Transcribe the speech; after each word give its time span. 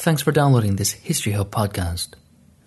Thanks 0.00 0.22
for 0.22 0.32
downloading 0.32 0.76
this 0.76 0.92
History 0.92 1.32
Hub 1.32 1.50
podcast. 1.50 2.14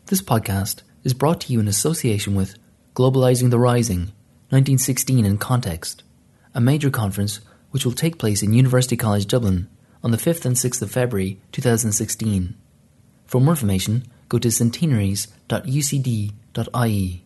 This 0.06 0.22
podcast 0.22 0.84
is 1.04 1.16
brought 1.16 1.42
to 1.42 1.52
you 1.52 1.60
in 1.60 1.68
association 1.68 2.36
with 2.36 2.60
Globalizing 2.94 3.50
the 3.50 3.58
Rising 3.58 4.12
1916 4.52 5.26
in 5.26 5.40
Context, 5.40 6.04
a 6.54 6.62
major 6.62 6.92
conference 6.92 7.40
which 7.72 7.86
will 7.86 7.92
take 7.92 8.20
place 8.20 8.44
in 8.44 8.54
University 8.54 8.96
College 8.96 9.26
Dublin 9.26 9.68
on 10.04 10.12
the 10.12 10.18
5th 10.18 10.46
and 10.46 10.56
6th 10.56 10.84
of 10.84 10.92
February 10.92 11.42
2016. 11.52 12.54
For 13.26 13.42
more 13.42 13.54
information, 13.54 14.04
go 14.30 14.38
to 14.38 14.52
centenaries.ucd.ie. 14.52 17.26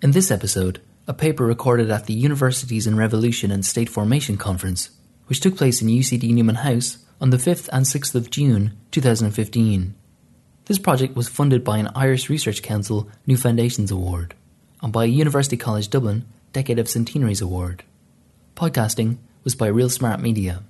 In 0.00 0.12
this 0.12 0.30
episode, 0.30 0.80
a 1.08 1.12
paper 1.12 1.44
recorded 1.44 1.90
at 1.90 2.06
the 2.06 2.14
Universities 2.14 2.86
in 2.86 2.96
Revolution 2.96 3.50
and 3.50 3.66
State 3.66 3.88
Formation 3.88 4.36
Conference, 4.36 4.90
which 5.26 5.40
took 5.40 5.56
place 5.56 5.82
in 5.82 5.88
UCD 5.88 6.32
Newman 6.32 6.54
House 6.54 6.98
on 7.20 7.30
the 7.30 7.36
5th 7.36 7.68
and 7.72 7.84
6th 7.84 8.14
of 8.14 8.30
June 8.30 8.76
2015. 8.92 9.94
This 10.66 10.78
project 10.78 11.16
was 11.16 11.28
funded 11.28 11.64
by 11.64 11.78
an 11.78 11.90
Irish 11.94 12.30
Research 12.30 12.62
Council 12.62 13.08
New 13.26 13.36
Foundations 13.36 13.90
Award 13.90 14.34
and 14.80 14.92
by 14.92 15.04
University 15.04 15.56
College 15.56 15.88
Dublin 15.88 16.26
Decade 16.52 16.78
of 16.78 16.88
Centenaries 16.88 17.40
Award. 17.40 17.82
Podcasting 18.54 19.18
was 19.42 19.56
by 19.56 19.66
Real 19.66 19.90
Smart 19.90 20.20
Media. 20.20 20.62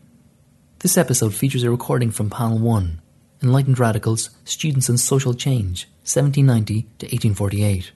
This 0.78 0.96
episode 0.96 1.34
features 1.34 1.64
a 1.64 1.70
recording 1.70 2.10
from 2.10 2.30
Panel 2.30 2.58
1 2.58 3.02
Enlightened 3.42 3.78
Radicals, 3.78 4.30
Students 4.44 4.88
and 4.88 4.98
Social 4.98 5.34
Change, 5.34 5.86
1790 6.02 6.82
to 6.98 7.06
1848. 7.06 7.92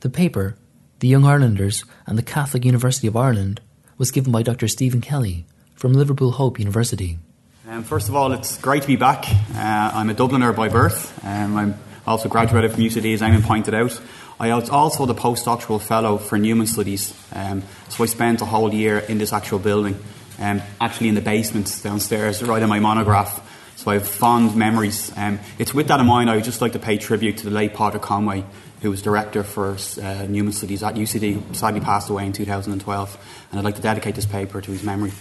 The 0.00 0.10
paper, 0.10 0.56
The 1.00 1.08
Young 1.08 1.24
Irelanders 1.24 1.84
and 2.06 2.16
the 2.16 2.22
Catholic 2.22 2.64
University 2.64 3.06
of 3.06 3.16
Ireland, 3.16 3.60
was 3.98 4.10
given 4.10 4.32
by 4.32 4.42
Dr. 4.42 4.66
Stephen 4.66 5.00
Kelly 5.00 5.44
from 5.74 5.92
Liverpool 5.92 6.32
Hope 6.32 6.58
University. 6.58 7.18
Um, 7.64 7.84
first 7.84 8.08
of 8.08 8.16
all, 8.16 8.32
it's 8.32 8.58
great 8.58 8.82
to 8.82 8.88
be 8.88 8.96
back. 8.96 9.24
Uh, 9.54 9.92
I'm 9.94 10.10
a 10.10 10.14
Dubliner 10.14 10.54
by 10.54 10.68
birth. 10.68 11.16
Um, 11.24 11.56
I'm 11.56 11.74
also 12.04 12.28
graduated 12.28 12.72
from 12.72 12.80
UCD, 12.80 13.14
as 13.14 13.20
Eamon 13.20 13.44
pointed 13.44 13.72
out. 13.72 14.00
I 14.40 14.52
was 14.52 14.68
also 14.68 15.06
the 15.06 15.14
postdoctoral 15.14 15.80
fellow 15.80 16.18
for 16.18 16.38
Newman 16.38 16.66
Studies, 16.66 17.14
um, 17.32 17.62
so 17.88 18.02
I 18.02 18.08
spent 18.08 18.40
a 18.40 18.46
whole 18.46 18.74
year 18.74 18.98
in 18.98 19.18
this 19.18 19.32
actual 19.32 19.60
building, 19.60 19.96
um, 20.40 20.60
actually 20.80 21.08
in 21.08 21.14
the 21.14 21.20
basement 21.20 21.80
downstairs, 21.84 22.42
in 22.42 22.68
my 22.68 22.80
monograph. 22.80 23.48
So 23.76 23.92
I 23.92 23.94
have 23.94 24.08
fond 24.08 24.56
memories. 24.56 25.12
Um, 25.16 25.38
it's 25.60 25.72
with 25.72 25.86
that 25.86 26.00
in 26.00 26.06
mind, 26.06 26.30
I 26.30 26.34
would 26.34 26.44
just 26.44 26.62
like 26.62 26.72
to 26.72 26.80
pay 26.80 26.98
tribute 26.98 27.36
to 27.38 27.44
the 27.44 27.52
late 27.52 27.74
Padraig 27.74 28.02
Conway, 28.02 28.44
who 28.80 28.90
was 28.90 29.02
director 29.02 29.44
for 29.44 29.76
uh, 30.02 30.26
Newman 30.26 30.52
Studies 30.52 30.82
at 30.82 30.96
UCD, 30.96 31.54
sadly 31.54 31.78
passed 31.80 32.10
away 32.10 32.26
in 32.26 32.32
2012, 32.32 33.46
and 33.52 33.58
I'd 33.60 33.64
like 33.64 33.76
to 33.76 33.82
dedicate 33.82 34.16
this 34.16 34.26
paper 34.26 34.60
to 34.60 34.70
his 34.72 34.82
memory. 34.82 35.12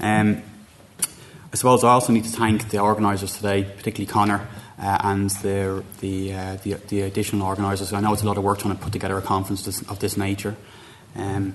Um, 0.00 0.42
I 1.52 1.56
suppose 1.56 1.84
I 1.84 1.88
also 1.88 2.12
need 2.12 2.24
to 2.24 2.30
thank 2.30 2.70
the 2.70 2.80
organisers 2.80 3.36
today, 3.36 3.62
particularly 3.64 4.06
Connor 4.06 4.48
uh, 4.78 4.98
and 5.02 5.30
the 5.30 5.84
the, 6.00 6.34
uh, 6.34 6.56
the, 6.62 6.74
the 6.88 7.02
additional 7.02 7.46
organisers. 7.46 7.92
I 7.92 8.00
know 8.00 8.12
it's 8.12 8.22
a 8.22 8.26
lot 8.26 8.36
of 8.36 8.44
work 8.44 8.58
trying 8.58 8.76
to 8.76 8.82
put 8.82 8.92
together 8.92 9.16
a 9.16 9.22
conference 9.22 9.66
of 9.88 9.98
this 10.00 10.16
nature. 10.16 10.56
Um, 11.14 11.54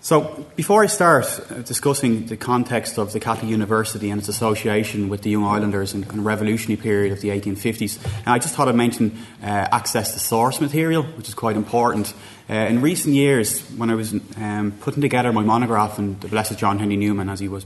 so, 0.00 0.44
before 0.56 0.82
I 0.82 0.86
start 0.88 1.26
uh, 1.26 1.62
discussing 1.62 2.26
the 2.26 2.36
context 2.36 2.98
of 2.98 3.12
the 3.12 3.20
Catholic 3.20 3.48
University 3.48 4.10
and 4.10 4.18
its 4.18 4.28
association 4.28 5.08
with 5.08 5.22
the 5.22 5.30
Young 5.30 5.44
kind 5.44 6.04
of 6.04 6.26
revolutionary 6.26 6.82
period 6.82 7.12
of 7.12 7.20
the 7.20 7.28
1850s, 7.28 8.04
I 8.26 8.40
just 8.40 8.56
thought 8.56 8.66
I'd 8.66 8.74
mention 8.74 9.16
uh, 9.40 9.46
access 9.46 10.12
to 10.14 10.18
source 10.18 10.60
material, 10.60 11.04
which 11.04 11.28
is 11.28 11.34
quite 11.34 11.54
important. 11.54 12.14
Uh, 12.50 12.54
in 12.54 12.80
recent 12.80 13.14
years, 13.14 13.60
when 13.76 13.90
I 13.90 13.94
was 13.94 14.12
um, 14.38 14.72
putting 14.80 15.02
together 15.02 15.32
my 15.32 15.44
monograph 15.44 16.00
on 16.00 16.18
the 16.18 16.26
Blessed 16.26 16.58
John 16.58 16.80
Henry 16.80 16.96
Newman, 16.96 17.28
as 17.28 17.38
he 17.38 17.46
was 17.46 17.64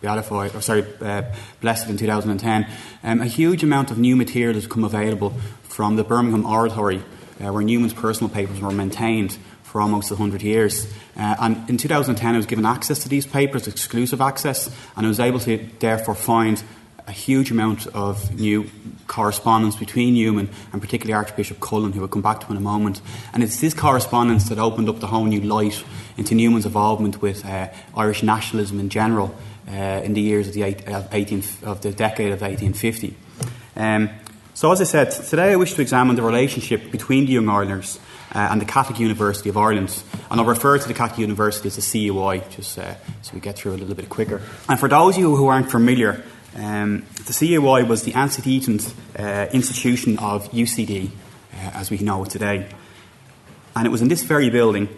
beatified, 0.00 0.54
or 0.54 0.60
sorry, 0.60 0.84
uh, 1.00 1.22
blessed 1.60 1.88
in 1.88 1.96
2010, 1.96 2.66
um, 3.02 3.20
a 3.20 3.26
huge 3.26 3.62
amount 3.62 3.90
of 3.90 3.98
new 3.98 4.16
material 4.16 4.54
has 4.54 4.64
become 4.64 4.84
available 4.84 5.30
from 5.62 5.96
the 5.96 6.04
Birmingham 6.04 6.46
Oratory, 6.46 7.02
uh, 7.40 7.52
where 7.52 7.62
Newman's 7.62 7.94
personal 7.94 8.28
papers 8.28 8.60
were 8.60 8.70
maintained 8.70 9.36
for 9.62 9.80
almost 9.80 10.10
100 10.10 10.42
years. 10.42 10.86
Uh, 11.16 11.34
and 11.40 11.68
in 11.68 11.76
2010, 11.76 12.34
I 12.34 12.36
was 12.36 12.46
given 12.46 12.64
access 12.64 13.00
to 13.00 13.08
these 13.08 13.26
papers, 13.26 13.66
exclusive 13.66 14.20
access, 14.20 14.70
and 14.96 15.04
I 15.04 15.08
was 15.08 15.18
able 15.18 15.40
to 15.40 15.68
therefore 15.80 16.14
find 16.14 16.62
a 17.06 17.12
huge 17.12 17.50
amount 17.50 17.86
of 17.88 18.38
new 18.38 18.70
correspondence 19.06 19.76
between 19.76 20.14
Newman 20.14 20.48
and 20.72 20.80
particularly 20.80 21.12
Archbishop 21.12 21.60
Cullen, 21.60 21.92
who 21.92 22.00
we'll 22.00 22.08
come 22.08 22.22
back 22.22 22.40
to 22.40 22.50
in 22.50 22.56
a 22.56 22.60
moment. 22.60 23.00
And 23.32 23.42
it's 23.42 23.60
this 23.60 23.74
correspondence 23.74 24.48
that 24.48 24.58
opened 24.58 24.88
up 24.88 25.00
the 25.00 25.06
whole 25.06 25.24
new 25.24 25.40
light 25.40 25.82
into 26.16 26.34
Newman's 26.34 26.66
involvement 26.66 27.20
with 27.20 27.44
uh, 27.44 27.68
Irish 27.96 28.22
nationalism 28.22 28.80
in 28.80 28.88
general 28.88 29.34
uh, 29.68 29.72
in 30.04 30.14
the 30.14 30.20
years 30.20 30.48
of 30.48 30.54
the, 30.54 30.62
eight, 30.62 30.82
18, 30.86 31.42
of 31.64 31.82
the 31.82 31.92
decade 31.92 32.32
of 32.32 32.40
1850. 32.40 33.14
Um, 33.76 34.10
so, 34.54 34.70
as 34.70 34.80
I 34.80 34.84
said, 34.84 35.10
today 35.10 35.52
I 35.52 35.56
wish 35.56 35.74
to 35.74 35.82
examine 35.82 36.16
the 36.16 36.22
relationship 36.22 36.92
between 36.92 37.26
the 37.26 37.32
Young 37.32 37.48
Irelanders 37.48 37.98
uh, 38.32 38.48
and 38.50 38.60
the 38.60 38.64
Catholic 38.64 39.00
University 39.00 39.48
of 39.48 39.56
Ireland. 39.56 40.00
And 40.30 40.40
I'll 40.40 40.46
refer 40.46 40.78
to 40.78 40.88
the 40.88 40.94
Catholic 40.94 41.18
University 41.18 41.66
as 41.66 41.76
the 41.76 41.82
CUI, 41.82 42.40
just 42.50 42.78
uh, 42.78 42.94
so 43.22 43.34
we 43.34 43.40
get 43.40 43.56
through 43.56 43.72
a 43.72 43.78
little 43.78 43.96
bit 43.96 44.08
quicker. 44.08 44.40
And 44.68 44.78
for 44.78 44.88
those 44.88 45.16
of 45.16 45.20
you 45.20 45.34
who 45.34 45.48
aren't 45.48 45.70
familiar, 45.70 46.22
um, 46.54 47.04
the 47.26 47.32
CUI 47.32 47.82
was 47.82 48.04
the 48.04 48.14
antecedent 48.14 48.94
uh, 49.18 49.46
institution 49.52 50.18
of 50.18 50.50
UCD, 50.52 51.10
uh, 51.52 51.70
as 51.74 51.90
we 51.90 51.98
know 51.98 52.22
it 52.24 52.30
today. 52.30 52.68
And 53.74 53.86
it 53.86 53.90
was 53.90 54.02
in 54.02 54.08
this 54.08 54.22
very 54.22 54.50
building, 54.50 54.88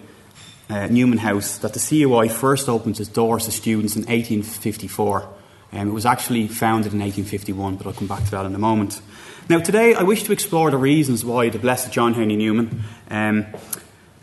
uh, 0.69 0.87
Newman 0.89 1.19
House, 1.19 1.59
that 1.59 1.73
the 1.73 1.81
CUI 1.81 2.29
first 2.29 2.69
opened 2.69 3.01
its 3.01 3.09
doors 3.09 3.47
to 3.47 3.53
students 3.53 3.97
in 3.97 4.03
1854. 4.03 5.29
Um, 5.73 5.89
it 5.89 5.93
was 5.93 6.07
actually 6.07 6.47
founded 6.49 6.93
in 6.93 7.01
1851, 7.01 7.77
but 7.77 7.87
I'll 7.87 7.93
come 7.93 8.07
back 8.07 8.25
to 8.25 8.31
that 8.33 8.47
in 8.47 8.55
a 8.55 8.59
moment. 8.59 9.01
Now, 9.49 9.61
today 9.61 9.95
I 9.95 10.03
wish 10.03 10.25
to 10.25 10.33
explore 10.33 10.71
the 10.71 10.77
reasons 10.77 11.25
why 11.25 11.49
the 11.49 11.59
Blessed 11.59 11.93
John 11.93 12.15
Henry 12.15 12.37
Newman, 12.37 12.83
um, 13.11 13.47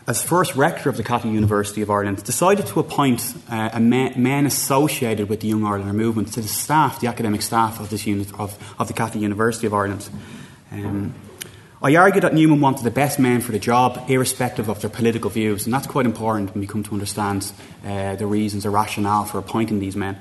as 0.06 0.22
first 0.22 0.54
rector 0.54 0.90
of 0.90 0.96
the 0.96 1.02
Catholic 1.02 1.32
University 1.32 1.80
of 1.80 1.90
Ireland, 1.90 2.22
decided 2.24 2.66
to 2.66 2.80
appoint 2.80 3.34
uh, 3.50 3.70
a 3.72 3.80
man, 3.80 4.46
associated 4.46 5.28
with 5.28 5.40
the 5.40 5.48
Young 5.48 5.64
Ireland 5.64 5.96
movement 5.96 6.32
to 6.34 6.42
the 6.42 6.48
staff, 6.48 7.00
the 7.00 7.06
academic 7.06 7.40
staff 7.40 7.80
of 7.80 7.88
this 7.88 8.06
unit 8.06 8.28
of, 8.38 8.58
of 8.78 8.88
the 8.88 8.94
Catholic 8.94 9.22
University 9.22 9.66
of 9.66 9.72
Ireland. 9.72 10.08
Um, 10.70 11.14
I 11.82 11.96
argue 11.96 12.20
that 12.20 12.34
Newman 12.34 12.60
wanted 12.60 12.84
the 12.84 12.90
best 12.90 13.18
men 13.18 13.40
for 13.40 13.52
the 13.52 13.58
job, 13.58 14.04
irrespective 14.08 14.68
of 14.68 14.80
their 14.80 14.90
political 14.90 15.30
views, 15.30 15.64
and 15.64 15.72
that's 15.72 15.86
quite 15.86 16.06
important 16.06 16.52
when 16.52 16.60
we 16.60 16.66
come 16.66 16.82
to 16.82 16.92
understand 16.92 17.50
uh, 17.84 18.16
the 18.16 18.26
reasons, 18.26 18.64
the 18.64 18.70
rationale 18.70 19.24
for 19.24 19.38
appointing 19.38 19.80
these 19.80 19.96
men. 19.96 20.18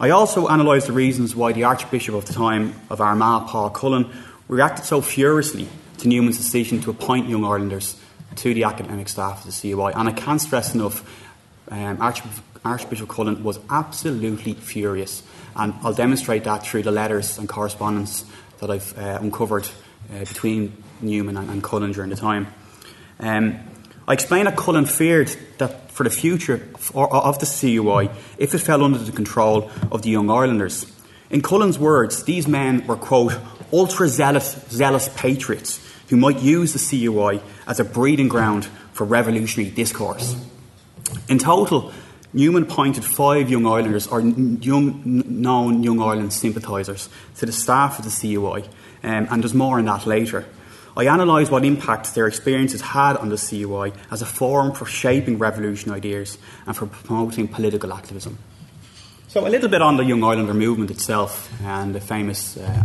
I 0.00 0.10
also 0.10 0.48
analysed 0.48 0.88
the 0.88 0.92
reasons 0.92 1.36
why 1.36 1.52
the 1.52 1.64
Archbishop 1.64 2.14
of 2.14 2.24
the 2.24 2.32
time 2.32 2.74
of 2.90 3.00
Armagh, 3.00 3.46
Paul 3.46 3.70
Cullen, 3.70 4.10
reacted 4.48 4.84
so 4.84 5.00
furiously 5.00 5.68
to 5.98 6.08
Newman's 6.08 6.38
decision 6.38 6.80
to 6.82 6.90
appoint 6.90 7.28
Young 7.28 7.44
Irelanders 7.44 7.96
to 8.36 8.54
the 8.54 8.64
academic 8.64 9.08
staff 9.08 9.44
of 9.44 9.54
the 9.54 9.60
CUI. 9.60 9.92
And 9.94 10.08
I 10.08 10.12
can't 10.12 10.40
stress 10.40 10.74
enough, 10.74 11.04
um, 11.70 12.00
Archbishop, 12.00 12.44
Archbishop 12.64 13.08
Cullen 13.08 13.42
was 13.42 13.58
absolutely 13.70 14.54
furious. 14.54 15.22
And 15.56 15.74
I'll 15.82 15.94
demonstrate 15.94 16.44
that 16.44 16.64
through 16.64 16.84
the 16.84 16.92
letters 16.92 17.38
and 17.38 17.48
correspondence 17.48 18.24
that 18.58 18.70
I've 18.70 18.96
uh, 18.96 19.18
uncovered 19.20 19.68
uh, 20.12 20.20
between 20.20 20.82
Newman 21.00 21.36
and, 21.36 21.50
and, 21.50 21.62
Cullen 21.62 21.92
during 21.92 22.10
the 22.10 22.16
time. 22.16 22.46
Um, 23.18 23.58
I 24.06 24.12
explained 24.12 24.46
that 24.46 24.56
Cullen 24.56 24.86
feared 24.86 25.34
that 25.58 25.90
for 25.90 26.04
the 26.04 26.10
future 26.10 26.68
of 26.94 27.38
the 27.38 27.46
CUI, 27.46 28.08
if 28.38 28.54
it 28.54 28.58
fell 28.58 28.82
under 28.82 28.98
the 28.98 29.12
control 29.12 29.70
of 29.90 30.02
the 30.02 30.10
Young 30.10 30.30
Irelanders. 30.30 30.86
In 31.30 31.42
Cullen's 31.42 31.78
words, 31.78 32.24
these 32.24 32.48
men 32.48 32.86
were, 32.86 32.96
quote, 32.96 33.38
ultra 33.72 34.08
zealous, 34.08 34.56
zealous 34.70 35.08
patriots 35.16 35.80
who 36.08 36.16
might 36.16 36.40
use 36.40 36.72
the 36.72 36.78
CUI 36.78 37.40
as 37.66 37.80
a 37.80 37.84
breeding 37.84 38.28
ground 38.28 38.66
for 38.92 39.04
revolutionary 39.04 39.70
discourse. 39.70 40.36
In 41.28 41.38
total, 41.38 41.92
Newman 42.32 42.62
appointed 42.62 43.04
five 43.04 43.50
Young 43.50 43.66
Irelanders, 43.66 44.06
or 44.06 44.20
young, 44.20 45.02
known 45.04 45.82
Young 45.82 46.00
Ireland 46.00 46.32
sympathisers, 46.32 47.08
to 47.36 47.46
the 47.46 47.52
staff 47.52 47.98
of 47.98 48.04
the 48.04 48.10
CUI, 48.10 48.62
um, 49.02 49.28
and 49.30 49.42
there's 49.42 49.54
more 49.54 49.78
on 49.78 49.84
that 49.84 50.06
later. 50.06 50.46
I 50.96 51.04
analysed 51.04 51.50
what 51.50 51.64
impact 51.64 52.14
their 52.14 52.26
experiences 52.26 52.80
had 52.80 53.16
on 53.16 53.30
the 53.30 53.36
CUI 53.36 53.92
as 54.10 54.20
a 54.20 54.26
forum 54.26 54.72
for 54.72 54.84
shaping 54.84 55.38
revolution 55.38 55.90
ideas 55.90 56.38
and 56.66 56.76
for 56.76 56.86
promoting 56.86 57.48
political 57.48 57.92
activism. 57.92 58.38
So, 59.28 59.46
a 59.46 59.48
little 59.48 59.70
bit 59.70 59.80
on 59.80 59.96
the 59.96 60.04
Young 60.04 60.20
Irelander 60.20 60.54
movement 60.54 60.90
itself 60.90 61.50
and 61.62 61.94
the 61.94 62.00
famous 62.00 62.58
uh, 62.58 62.84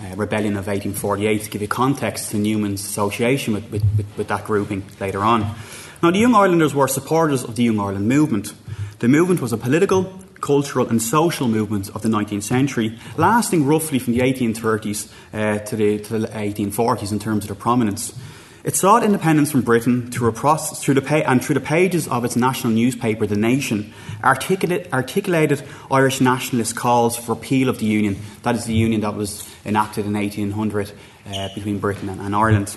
uh, 0.00 0.16
rebellion 0.16 0.56
of 0.56 0.66
1848 0.66 1.42
to 1.42 1.50
give 1.50 1.62
you 1.62 1.68
context 1.68 2.30
to 2.30 2.38
Newman's 2.38 2.80
association 2.80 3.54
with, 3.54 3.70
with, 3.70 3.84
with, 3.96 4.06
with 4.16 4.28
that 4.28 4.44
grouping 4.44 4.82
later 4.98 5.20
on. 5.20 5.54
Now, 6.02 6.10
the 6.10 6.18
Young 6.18 6.34
Irelanders 6.34 6.74
were 6.74 6.88
supporters 6.88 7.44
of 7.44 7.56
the 7.56 7.64
Young 7.64 7.78
Ireland 7.78 8.08
movement. 8.08 8.54
The 9.00 9.08
movement 9.08 9.42
was 9.42 9.52
a 9.52 9.58
political, 9.58 10.18
cultural, 10.40 10.88
and 10.88 11.02
social 11.02 11.48
movement 11.48 11.90
of 11.90 12.00
the 12.00 12.08
19th 12.08 12.44
century, 12.44 12.98
lasting 13.18 13.66
roughly 13.66 13.98
from 13.98 14.14
the 14.14 14.20
1830s 14.20 15.12
uh, 15.32 15.58
to, 15.58 15.76
the, 15.76 15.98
to, 15.98 16.18
the, 16.20 16.28
1840s 16.28 17.12
in 17.12 17.18
terms 17.18 17.44
of 17.44 17.48
their 17.48 17.54
prominence. 17.54 18.14
It 18.62 18.76
sought 18.76 19.02
independence 19.02 19.50
from 19.50 19.62
Britain 19.62 20.10
through, 20.10 20.32
process, 20.32 20.82
through 20.82 20.94
the 20.94 21.28
and 21.28 21.42
through 21.42 21.54
the 21.54 21.60
pages 21.60 22.06
of 22.06 22.26
its 22.26 22.36
national 22.36 22.74
newspaper, 22.74 23.26
The 23.26 23.36
Nation, 23.36 23.94
articulate, 24.22 24.92
articulated 24.92 25.62
Irish 25.90 26.20
nationalist 26.20 26.76
calls 26.76 27.16
for 27.16 27.34
repeal 27.34 27.70
of 27.70 27.78
the 27.78 27.86
Union. 27.86 28.18
That 28.42 28.56
is 28.56 28.66
the 28.66 28.74
Union 28.74 29.00
that 29.00 29.14
was 29.14 29.48
enacted 29.64 30.04
in 30.04 30.12
1800 30.12 30.92
uh, 31.26 31.48
between 31.54 31.78
Britain 31.78 32.10
and, 32.10 32.20
and, 32.20 32.36
Ireland. 32.36 32.76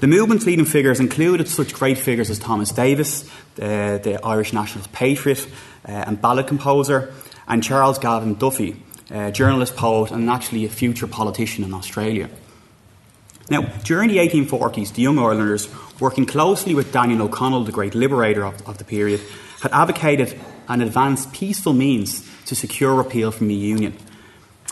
The 0.00 0.08
movement's 0.08 0.44
leading 0.44 0.64
figures 0.64 0.98
included 0.98 1.46
such 1.46 1.72
great 1.72 1.98
figures 1.98 2.28
as 2.28 2.40
Thomas 2.40 2.72
Davis, 2.72 3.22
uh, 3.60 3.98
the 3.98 4.18
Irish 4.24 4.52
nationalist 4.52 4.92
patriot 4.92 5.46
uh, 5.86 5.92
and 5.92 6.20
ballad 6.20 6.48
composer, 6.48 7.14
and 7.46 7.62
Charles 7.62 8.00
Gavan 8.00 8.34
Duffy, 8.34 8.82
journalist, 9.32 9.76
poet, 9.76 10.10
and 10.10 10.28
actually 10.30 10.64
a 10.64 10.68
future 10.68 11.06
politician 11.06 11.62
in 11.64 11.74
Australia. 11.74 12.28
Now, 13.50 13.62
during 13.84 14.08
the 14.08 14.18
1840s, 14.18 14.94
the 14.94 15.02
Young 15.02 15.18
Irelanders, 15.18 15.68
working 16.00 16.26
closely 16.26 16.74
with 16.74 16.92
Daniel 16.92 17.22
O'Connell, 17.22 17.64
the 17.64 17.72
great 17.72 17.94
liberator 17.94 18.44
of, 18.44 18.66
of 18.68 18.78
the 18.78 18.84
period, 18.84 19.20
had 19.60 19.72
advocated 19.72 20.38
and 20.68 20.82
advanced 20.82 21.32
peaceful 21.32 21.72
means 21.72 22.28
to 22.46 22.54
secure 22.54 22.94
repeal 22.94 23.30
from 23.30 23.48
the 23.48 23.54
Union. 23.54 23.96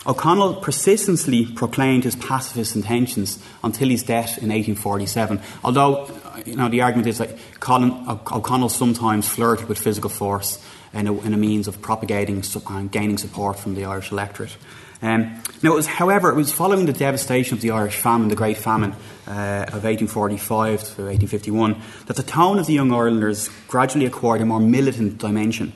O'Connell 0.06 0.54
persistently 0.54 1.44
proclaimed 1.44 2.04
his 2.04 2.16
pacifist 2.16 2.74
intentions 2.74 3.38
until 3.62 3.88
his 3.88 4.02
death 4.02 4.38
in 4.38 4.48
1847. 4.48 5.40
Although, 5.62 6.10
you 6.46 6.56
know, 6.56 6.68
the 6.68 6.80
argument 6.80 7.08
is 7.08 7.18
that 7.18 7.36
Colin, 7.60 7.92
O'Connell 8.08 8.70
sometimes 8.70 9.28
flirted 9.28 9.68
with 9.68 9.78
physical 9.78 10.08
force 10.08 10.64
in 10.94 11.06
a, 11.06 11.20
in 11.20 11.34
a 11.34 11.36
means 11.36 11.68
of 11.68 11.82
propagating 11.82 12.42
and 12.68 12.90
gaining 12.90 13.18
support 13.18 13.58
from 13.58 13.74
the 13.74 13.84
Irish 13.84 14.10
electorate. 14.10 14.56
Um, 15.02 15.42
now, 15.62 15.72
it 15.72 15.76
was, 15.76 15.86
however, 15.86 16.30
it 16.30 16.36
was 16.36 16.52
following 16.52 16.86
the 16.86 16.92
devastation 16.92 17.54
of 17.54 17.62
the 17.62 17.70
Irish 17.70 17.96
famine, 17.96 18.28
the 18.28 18.36
Great 18.36 18.58
Famine 18.58 18.92
uh, 19.26 19.64
of 19.68 19.84
1845 19.84 20.80
to 20.80 21.02
1851, 21.04 21.80
that 22.06 22.16
the 22.16 22.22
tone 22.22 22.58
of 22.58 22.66
the 22.66 22.74
Young 22.74 22.92
Irelanders 22.92 23.48
gradually 23.68 24.06
acquired 24.06 24.42
a 24.42 24.46
more 24.46 24.60
militant 24.60 25.18
dimension. 25.18 25.72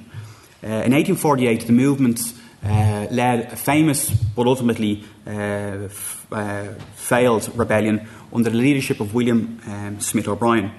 Uh, 0.63 0.67
in 0.67 0.93
1848, 0.93 1.67
the 1.67 1.73
movement 1.73 2.21
uh, 2.65 3.07
led 3.11 3.53
a 3.53 3.57
famous 3.57 4.11
but 4.11 4.47
ultimately 4.47 5.05
uh, 5.27 5.31
f- 5.31 6.27
uh, 6.33 6.73
failed 6.95 7.51
rebellion 7.55 8.09
under 8.33 8.51
the 8.51 8.57
leadership 8.57 9.01
of 9.01 9.15
William 9.15 9.61
um, 9.67 10.01
Smith 10.01 10.29
O'Brien 10.29 10.73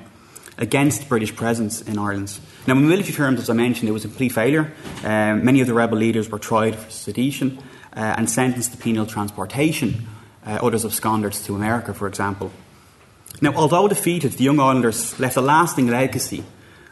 against 0.57 1.07
British 1.09 1.35
presence 1.35 1.81
in 1.81 1.99
Ireland. 1.99 2.39
Now, 2.65 2.73
in 2.73 2.87
military 2.87 3.13
terms, 3.13 3.39
as 3.39 3.49
I 3.49 3.53
mentioned, 3.53 3.89
it 3.89 3.91
was 3.91 4.05
a 4.05 4.07
complete 4.07 4.31
failure. 4.31 4.73
Um, 5.03 5.45
many 5.45 5.61
of 5.61 5.67
the 5.67 5.73
rebel 5.73 5.97
leaders 5.97 6.29
were 6.29 6.39
tried 6.39 6.75
for 6.75 6.89
sedition 6.89 7.59
uh, 7.95 8.15
and 8.17 8.29
sentenced 8.29 8.71
to 8.71 8.77
penal 8.77 9.05
transportation. 9.05 10.07
Uh, 10.45 10.59
others 10.61 10.85
absconded 10.85 11.33
to 11.33 11.55
America, 11.55 11.93
for 11.93 12.07
example. 12.07 12.51
Now, 13.41 13.53
although 13.53 13.87
defeated, 13.87 14.33
the 14.33 14.43
Young 14.43 14.59
Irelanders 14.59 15.19
left 15.19 15.35
a 15.35 15.41
lasting 15.41 15.87
legacy 15.87 16.43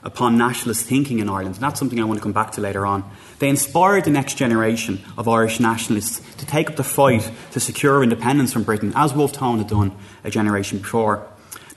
upon 0.04 0.38
nationalist 0.38 0.86
thinking 0.86 1.20
in 1.20 1.30
Ireland, 1.30 1.56
and 1.56 1.64
that's 1.64 1.80
something 1.80 2.00
I 2.00 2.04
want 2.04 2.20
to 2.20 2.24
come 2.24 2.34
back 2.34 2.52
to 2.54 2.62
later 2.62 2.86
on. 2.86 3.10
They 3.40 3.48
inspired 3.48 4.04
the 4.04 4.12
next 4.12 4.36
generation 4.36 5.02
of 5.18 5.30
Irish 5.30 5.60
nationalists 5.60 6.22
to 6.38 6.46
take 6.46 6.70
up 6.70 6.76
the 6.76 6.84
fight 6.84 7.30
to 7.52 7.60
secure 7.60 8.04
independence 8.04 8.52
from 8.52 8.64
Britain, 8.64 8.92
as 8.96 9.14
Wolfe 9.14 9.32
Tone 9.32 9.60
had 9.60 9.68
done 9.68 9.94
a 10.24 10.30
generation 10.30 10.80
before. 10.80 11.26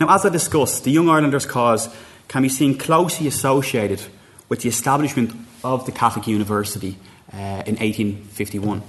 Now, 0.00 0.12
as 0.14 0.26
I 0.26 0.28
discussed, 0.30 0.84
the 0.84 0.90
Young 0.90 1.08
Irelanders' 1.08 1.46
cause 1.46 1.88
can 2.28 2.42
be 2.42 2.48
seen 2.48 2.76
closely 2.76 3.28
associated 3.28 4.02
with 4.48 4.62
the 4.62 4.68
establishment 4.68 5.32
of 5.62 5.86
the 5.86 5.92
Catholic 5.92 6.26
University 6.26 6.98
uh, 7.32 7.62
in 7.66 7.76
1851. 7.76 8.82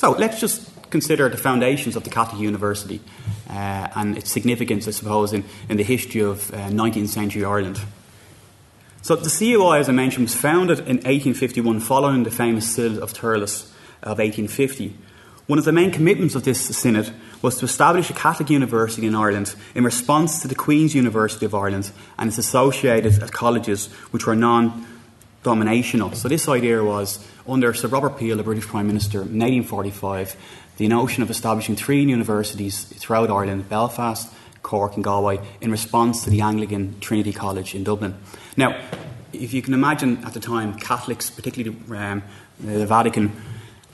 So 0.00 0.12
let's 0.12 0.40
just 0.40 0.66
consider 0.88 1.28
the 1.28 1.36
foundations 1.36 1.94
of 1.94 2.04
the 2.04 2.08
Catholic 2.08 2.40
University 2.40 3.02
uh, 3.50 3.88
and 3.94 4.16
its 4.16 4.30
significance, 4.30 4.88
I 4.88 4.92
suppose, 4.92 5.34
in, 5.34 5.44
in 5.68 5.76
the 5.76 5.82
history 5.82 6.22
of 6.22 6.50
uh, 6.54 6.70
19th 6.70 7.08
century 7.08 7.44
Ireland. 7.44 7.78
So 9.02 9.14
the 9.14 9.28
CUI, 9.28 9.78
as 9.78 9.90
I 9.90 9.92
mentioned, 9.92 10.24
was 10.24 10.34
founded 10.34 10.78
in 10.78 11.04
1851 11.04 11.80
following 11.80 12.22
the 12.22 12.30
famous 12.30 12.74
Synod 12.74 13.02
of 13.02 13.12
Thurles 13.12 13.64
of 14.02 14.16
1850. 14.16 14.96
One 15.48 15.58
of 15.58 15.66
the 15.66 15.72
main 15.72 15.90
commitments 15.90 16.34
of 16.34 16.44
this 16.44 16.64
synod 16.74 17.12
was 17.42 17.58
to 17.58 17.66
establish 17.66 18.08
a 18.08 18.14
Catholic 18.14 18.48
university 18.48 19.06
in 19.06 19.14
Ireland 19.14 19.54
in 19.74 19.84
response 19.84 20.40
to 20.40 20.48
the 20.48 20.54
Queen's 20.54 20.94
University 20.94 21.44
of 21.44 21.54
Ireland 21.54 21.90
and 22.18 22.28
its 22.28 22.38
associated 22.38 23.32
colleges, 23.32 23.88
which 24.12 24.26
were 24.26 24.34
non 24.34 24.86
dominational. 25.42 26.14
So, 26.14 26.28
this 26.28 26.48
idea 26.48 26.82
was 26.82 27.24
under 27.48 27.72
Sir 27.74 27.88
Robert 27.88 28.18
Peel, 28.18 28.36
the 28.36 28.42
British 28.42 28.66
Prime 28.66 28.86
Minister, 28.86 29.18
in 29.18 29.38
1845, 29.38 30.36
the 30.76 30.88
notion 30.88 31.22
of 31.22 31.30
establishing 31.30 31.76
three 31.76 32.02
universities 32.02 32.84
throughout 32.84 33.30
Ireland 33.30 33.68
Belfast, 33.68 34.32
Cork, 34.62 34.94
and 34.94 35.04
Galway 35.04 35.40
in 35.60 35.70
response 35.70 36.24
to 36.24 36.30
the 36.30 36.40
Anglican 36.40 36.98
Trinity 37.00 37.32
College 37.32 37.74
in 37.74 37.84
Dublin. 37.84 38.14
Now, 38.56 38.80
if 39.32 39.52
you 39.52 39.62
can 39.62 39.74
imagine 39.74 40.24
at 40.24 40.34
the 40.34 40.40
time, 40.40 40.74
Catholics, 40.74 41.30
particularly 41.30 41.76
um, 41.90 42.22
the 42.58 42.86
Vatican, 42.86 43.32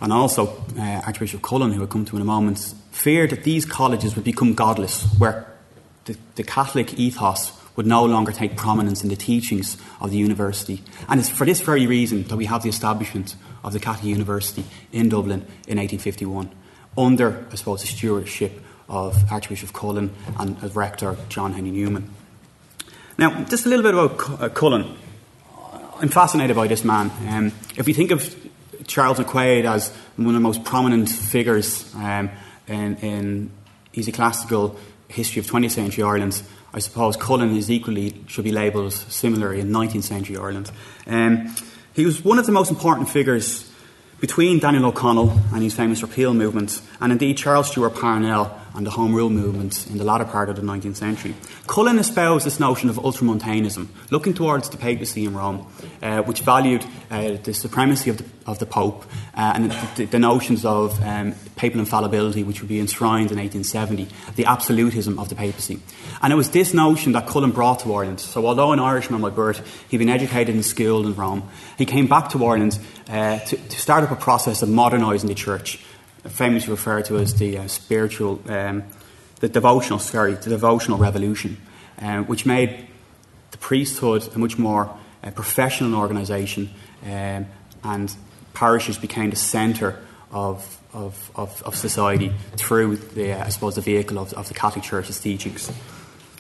and 0.01 0.13
also 0.13 0.65
uh, 0.79 1.03
Archbishop 1.07 1.43
Cullen, 1.43 1.73
who 1.73 1.81
will 1.81 1.87
come 1.87 2.05
to 2.05 2.17
in 2.17 2.23
a 2.23 2.27
moment, 2.27 2.75
feared 2.91 3.31
that 3.31 3.45
these 3.45 3.65
colleges 3.65 4.15
would 4.15 4.25
become 4.25 4.55
godless, 4.55 5.05
where 5.19 5.47
the, 6.05 6.17
the 6.35 6.43
Catholic 6.43 6.99
ethos 6.99 7.56
would 7.77 7.87
no 7.87 8.05
longer 8.05 8.33
take 8.33 8.57
prominence 8.57 9.03
in 9.03 9.11
the 9.11 9.17
teachings 9.17 9.77
of 10.01 10.11
the 10.11 10.17
university. 10.17 10.83
And 11.09 11.21
it's 11.21 11.29
for 11.29 11.45
this 11.45 11.61
very 11.61 11.87
reason 11.87 12.25
that 12.25 12.37
we 12.37 12.47
have 12.47 12.63
the 12.63 12.69
establishment 12.69 13.37
of 13.63 13.73
the 13.73 13.81
Catholic 13.81 14.07
University 14.07 14.65
in 14.93 15.09
Dublin 15.09 15.41
in 15.69 15.79
1851, 15.79 16.51
under, 16.97 17.47
I 17.53 17.55
suppose, 17.55 17.83
the 17.83 17.87
stewardship 17.87 18.63
of 18.89 19.31
Archbishop 19.31 19.73
Cullen 19.73 20.15
and 20.39 20.57
as 20.63 20.75
rector 20.75 21.17
John 21.29 21.53
Henry 21.53 21.71
Newman. 21.71 22.11
Now, 23.19 23.45
just 23.45 23.67
a 23.67 23.69
little 23.69 23.83
bit 23.83 23.95
about 23.95 24.43
uh, 24.43 24.49
Cullen. 24.51 24.97
I'm 25.99 26.09
fascinated 26.09 26.55
by 26.55 26.67
this 26.67 26.85
man. 26.85 27.11
Um, 27.27 27.47
if 27.77 27.87
we 27.87 27.95
think 27.95 28.11
of 28.11 28.35
Charles 28.87 29.19
McQuaid 29.19 29.65
as 29.65 29.91
one 30.17 30.29
of 30.29 30.35
the 30.35 30.41
most 30.41 30.65
prominent 30.65 31.09
figures 31.09 31.93
um, 31.95 32.31
in, 32.69 32.97
in 32.97 33.51
ecclesiastical 33.93 34.79
history 35.09 35.41
of 35.41 35.47
20th 35.47 35.71
century 35.73 36.05
Ireland, 36.05 36.43
I 36.77 36.79
suppose 36.79 37.17
Cullen 37.17 37.57
is 37.57 37.71
equally 37.71 38.23
should 38.27 38.45
be 38.45 38.53
labelled 38.53 38.93
similarly 38.93 39.61
in 39.61 39.71
19th 39.71 40.03
century 40.03 40.37
Ireland. 40.37 40.71
Um, 41.07 41.57
he 41.95 42.05
was 42.05 42.23
one 42.23 42.39
of 42.39 42.45
the 42.45 42.53
most 42.53 42.71
important 42.71 43.09
figures 43.09 43.73
between 44.21 44.59
Daniel 44.59 44.85
O'Connell 44.85 45.31
and 45.55 45.63
his 45.63 45.75
famous 45.75 46.03
repeal 46.03 46.35
movement, 46.35 46.83
and 47.01 47.13
indeed 47.13 47.39
Charles 47.39 47.71
Stewart 47.71 47.95
Parnell 47.95 48.61
and 48.77 48.87
the 48.87 48.91
Home 48.91 49.15
Rule 49.15 49.31
movement 49.31 49.87
in 49.89 49.97
the 49.97 50.05
latter 50.05 50.25
part 50.25 50.51
of 50.51 50.57
the 50.57 50.63
19th 50.63 50.97
century. 50.97 51.35
Cullen 51.67 51.99
espoused 51.99 52.45
this 52.45 52.61
notion 52.61 52.91
of 52.91 52.99
ultramontanism, 52.99 53.89
looking 54.11 54.35
towards 54.35 54.69
the 54.69 54.77
papacy 54.77 55.25
in 55.25 55.35
Rome, 55.35 55.67
uh, 56.03 56.23
which 56.23 56.41
valued 56.41 56.85
uh, 57.11 57.33
the 57.43 57.55
supremacy 57.55 58.11
of 58.11 58.19
the, 58.19 58.25
of 58.47 58.59
the 58.59 58.67
Pope 58.67 59.05
uh, 59.35 59.53
and 59.55 59.71
the, 59.97 60.05
the, 60.05 60.19
notions 60.19 60.65
of 60.65 61.03
um, 61.03 61.35
papal 61.57 61.81
infallibility, 61.81 62.45
which 62.45 62.61
would 62.61 62.69
be 62.69 62.79
enshrined 62.79 63.33
in 63.33 63.39
1870, 63.39 64.09
the 64.37 64.45
absolutism 64.45 65.19
of 65.19 65.31
the 65.31 65.35
papacy. 65.35 65.81
And 66.21 66.33
it 66.33 66.37
was 66.37 66.51
this 66.51 66.75
notion 66.75 67.13
that 67.13 67.27
Cullen 67.27 67.53
brought 67.53 67.81
to 67.81 67.95
Ireland. 67.95 68.21
So, 68.21 68.47
although 68.47 68.73
an 68.73 68.81
Irishman 68.81 69.23
by 69.23 69.31
birth, 69.31 69.67
he'd 69.89 69.99
been 69.99 70.11
educated 70.11 70.55
and 70.55 70.65
schooled 70.65 71.07
in 71.07 71.15
Rome, 71.15 71.49
he 71.79 71.87
came 71.87 72.07
back 72.07 72.29
to 72.31 72.45
Ireland 72.45 72.79
uh, 73.09 73.39
to, 73.39 73.57
to 73.57 73.81
start 73.81 74.05
up 74.05 74.11
a 74.11 74.17
process 74.17 74.63
of 74.63 74.69
modernising 74.69 75.29
the 75.29 75.35
church 75.35 75.81
famously 76.29 76.71
referred 76.71 77.05
to 77.07 77.17
as 77.19 77.35
the 77.35 77.59
uh, 77.59 77.69
spiritual, 77.69 78.41
um, 78.49 78.85
the 79.41 79.49
devotional, 79.49 79.99
sorry, 79.99 80.35
the 80.35 80.51
devotional 80.51 80.99
revolution, 80.99 81.57
um, 81.99 82.27
which 82.27 82.47
made 82.47 82.87
the 83.51 83.59
priesthood 83.59 84.29
a 84.35 84.39
much 84.39 84.59
more 84.59 84.97
uh, 85.23 85.31
professional 85.31 85.95
organisation, 85.95 86.71
um, 87.05 87.47
and 87.85 88.15
parishes 88.55 88.99
became 88.99 89.31
the 89.31 89.37
centre 89.37 90.01
of, 90.31 90.81
of, 90.93 91.31
of, 91.37 91.63
of, 91.63 91.75
society 91.75 92.33
through 92.57 92.97
the, 92.97 93.33
uh, 93.33 93.45
I 93.45 93.49
suppose, 93.51 93.77
the 93.77 93.81
vehicle 93.81 94.19
of, 94.19 94.33
of 94.35 94.49
the 94.49 94.55
Catholic 94.55 94.85
Church's 94.85 95.21
teachings. 95.21 95.71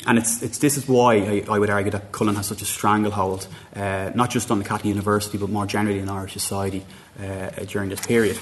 And 0.07 0.19
it's, 0.19 0.43
it's, 0.43 0.59
this 0.59 0.77
is 0.77 0.89
why 0.89 1.17
I, 1.17 1.45
I, 1.49 1.59
would 1.59 1.71
argue 1.71 1.91
that 1.91 2.13
Cullen 2.13 2.37
has 2.37 2.47
such 2.47 2.63
a 2.63 2.65
stranglehold, 2.65 3.49
uh, 3.75 4.13
not 4.15 4.31
just 4.31 4.51
on 4.51 4.59
the 4.59 4.65
Catholic 4.65 4.87
University, 4.87 5.37
but 5.37 5.51
more 5.51 5.67
generally 5.67 5.99
in 5.99 6.09
Irish 6.09 6.33
society 6.33 6.85
uh, 7.21 7.51
during 7.65 7.89
this 7.89 8.01
period. 8.01 8.39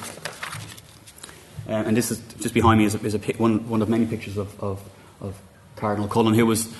Uh, 1.68 1.72
and 1.72 1.96
this 1.96 2.10
is 2.10 2.18
just 2.40 2.54
behind 2.54 2.78
me 2.78 2.84
is, 2.84 2.94
a, 2.94 3.00
is 3.04 3.14
a, 3.14 3.18
one, 3.38 3.68
one 3.68 3.80
of 3.82 3.88
many 3.88 4.06
pictures 4.06 4.36
of, 4.36 4.62
of, 4.62 4.82
of 5.20 5.34
Cardinal 5.76 6.08
Cullen, 6.08 6.34
who 6.34 6.46
was 6.46 6.72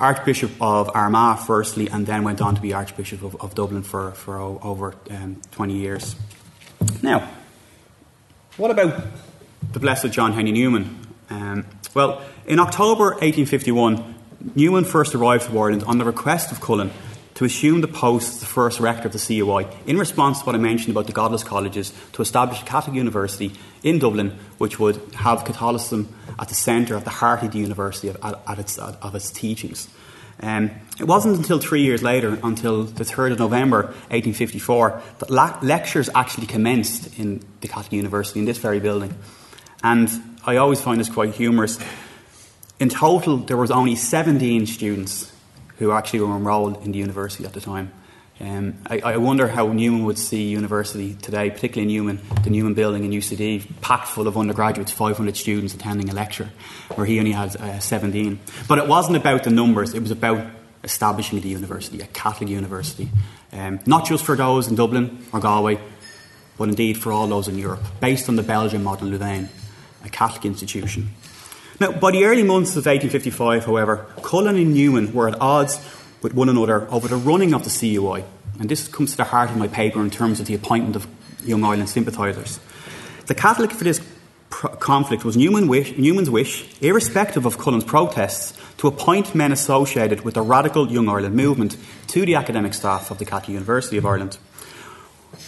Archbishop 0.00 0.50
of 0.60 0.90
Armagh 0.94 1.38
firstly, 1.40 1.88
and 1.88 2.06
then 2.06 2.24
went 2.24 2.40
on 2.40 2.54
to 2.54 2.60
be 2.60 2.72
Archbishop 2.72 3.22
of, 3.22 3.36
of 3.40 3.54
Dublin 3.54 3.82
for, 3.82 4.12
for 4.12 4.38
over 4.38 4.94
um, 5.10 5.40
20 5.52 5.74
years. 5.74 6.16
Now, 7.02 7.28
what 8.56 8.70
about 8.70 9.04
the 9.72 9.80
Blessed 9.80 10.10
John 10.12 10.32
Henry 10.32 10.52
Newman? 10.52 11.06
Um, 11.30 11.66
well, 11.94 12.22
in 12.46 12.58
October 12.58 13.10
1851, 13.10 14.14
Newman 14.54 14.84
first 14.84 15.14
arrived 15.14 15.46
to 15.46 15.58
Ireland 15.58 15.84
on 15.84 15.98
the 15.98 16.04
request 16.04 16.52
of 16.52 16.60
Cullen 16.60 16.90
to 17.38 17.44
assume 17.44 17.80
the 17.82 17.86
post 17.86 18.32
as 18.32 18.40
the 18.40 18.46
first 18.46 18.80
rector 18.80 19.06
of 19.06 19.12
the 19.12 19.18
CUI 19.20 19.64
in 19.86 19.96
response 19.96 20.40
to 20.40 20.44
what 20.44 20.56
I 20.56 20.58
mentioned 20.58 20.90
about 20.90 21.06
the 21.06 21.12
godless 21.12 21.44
colleges 21.44 21.92
to 22.14 22.22
establish 22.22 22.60
a 22.60 22.64
Catholic 22.64 22.96
university 22.96 23.52
in 23.84 24.00
Dublin 24.00 24.36
which 24.58 24.80
would 24.80 24.96
have 25.14 25.44
Catholicism 25.44 26.12
at 26.36 26.48
the 26.48 26.56
centre, 26.56 26.96
at 26.96 27.04
the 27.04 27.10
heart 27.10 27.44
of 27.44 27.52
the 27.52 27.58
university, 27.60 28.08
at, 28.08 28.16
at 28.24 28.58
its, 28.58 28.76
of 28.76 29.14
its 29.14 29.30
teachings. 29.30 29.88
Um, 30.40 30.72
it 30.98 31.04
wasn't 31.04 31.36
until 31.36 31.60
three 31.60 31.82
years 31.82 32.02
later, 32.02 32.40
until 32.42 32.82
the 32.82 33.04
3rd 33.04 33.32
of 33.34 33.38
November 33.38 33.82
1854, 34.10 35.00
that 35.20 35.30
la- 35.30 35.60
lectures 35.62 36.10
actually 36.16 36.48
commenced 36.48 37.20
in 37.20 37.40
the 37.60 37.68
Catholic 37.68 37.92
University 37.92 38.40
in 38.40 38.46
this 38.46 38.58
very 38.58 38.80
building. 38.80 39.16
And 39.84 40.10
I 40.44 40.56
always 40.56 40.80
find 40.80 40.98
this 40.98 41.08
quite 41.08 41.34
humorous. 41.34 41.78
In 42.80 42.88
total, 42.88 43.36
there 43.36 43.56
was 43.56 43.70
only 43.70 43.94
17 43.94 44.66
students 44.66 45.30
who 45.78 45.92
actually 45.92 46.20
were 46.20 46.36
enrolled 46.36 46.84
in 46.84 46.92
the 46.92 46.98
university 46.98 47.44
at 47.44 47.52
the 47.52 47.60
time. 47.60 47.92
Um, 48.40 48.76
I, 48.86 49.00
I, 49.00 49.16
wonder 49.16 49.48
how 49.48 49.72
Newman 49.72 50.04
would 50.04 50.16
see 50.16 50.44
university 50.44 51.14
today, 51.14 51.50
particularly 51.50 51.92
Newman, 51.92 52.20
the 52.44 52.50
Newman 52.50 52.74
building 52.74 53.04
in 53.04 53.10
UCD, 53.10 53.80
packed 53.80 54.06
full 54.06 54.28
of 54.28 54.38
undergraduates, 54.38 54.92
500 54.92 55.36
students 55.36 55.74
attending 55.74 56.08
a 56.08 56.14
lecture, 56.14 56.48
where 56.94 57.04
he 57.04 57.18
only 57.18 57.32
had 57.32 57.56
uh, 57.56 57.80
17. 57.80 58.38
But 58.68 58.78
it 58.78 58.86
wasn't 58.86 59.16
about 59.16 59.42
the 59.42 59.50
numbers, 59.50 59.92
it 59.92 60.02
was 60.02 60.12
about 60.12 60.46
establishing 60.84 61.40
the 61.40 61.48
university, 61.48 62.00
a 62.00 62.06
Catholic 62.06 62.48
university. 62.48 63.10
Um, 63.52 63.80
not 63.86 64.06
just 64.06 64.24
for 64.24 64.36
those 64.36 64.68
in 64.68 64.76
Dublin 64.76 65.26
or 65.32 65.40
Galway, 65.40 65.80
but 66.56 66.68
indeed 66.68 66.96
for 66.96 67.10
all 67.10 67.26
those 67.26 67.48
in 67.48 67.58
Europe, 67.58 67.82
based 68.00 68.28
on 68.28 68.36
the 68.36 68.44
Belgian 68.44 68.84
model 68.84 69.08
Louvain, 69.08 69.48
a 70.04 70.08
Catholic 70.08 70.44
institution. 70.44 71.10
Now, 71.80 71.92
by 71.92 72.10
the 72.10 72.24
early 72.24 72.42
months 72.42 72.70
of 72.70 72.86
1855, 72.86 73.66
however, 73.66 74.06
Cullen 74.22 74.56
and 74.56 74.74
Newman 74.74 75.12
were 75.12 75.28
at 75.28 75.40
odds 75.40 75.78
with 76.22 76.34
one 76.34 76.48
another 76.48 76.90
over 76.90 77.06
the 77.06 77.16
running 77.16 77.54
of 77.54 77.62
the 77.62 77.70
CUI. 77.70 78.24
And 78.58 78.68
this 78.68 78.88
comes 78.88 79.12
to 79.12 79.18
the 79.18 79.24
heart 79.24 79.50
of 79.50 79.56
my 79.56 79.68
paper 79.68 80.00
in 80.00 80.10
terms 80.10 80.40
of 80.40 80.46
the 80.46 80.54
appointment 80.54 80.96
of 80.96 81.06
Young 81.44 81.62
Ireland 81.62 81.88
sympathisers. 81.88 82.58
The 83.26 83.34
Catholic 83.34 83.70
for 83.70 83.84
this 83.84 84.00
conflict 84.50 85.24
was 85.24 85.36
Newman 85.36 85.68
wish, 85.68 85.96
Newman's 85.96 86.30
wish, 86.30 86.66
irrespective 86.80 87.46
of 87.46 87.58
Cullen's 87.58 87.84
protests, 87.84 88.58
to 88.78 88.88
appoint 88.88 89.34
men 89.34 89.52
associated 89.52 90.22
with 90.22 90.34
the 90.34 90.42
radical 90.42 90.90
Young 90.90 91.08
Ireland 91.08 91.36
movement 91.36 91.76
to 92.08 92.26
the 92.26 92.34
academic 92.34 92.74
staff 92.74 93.12
of 93.12 93.18
the 93.18 93.24
Catholic 93.24 93.50
University 93.50 93.98
of 93.98 94.06
Ireland. 94.06 94.38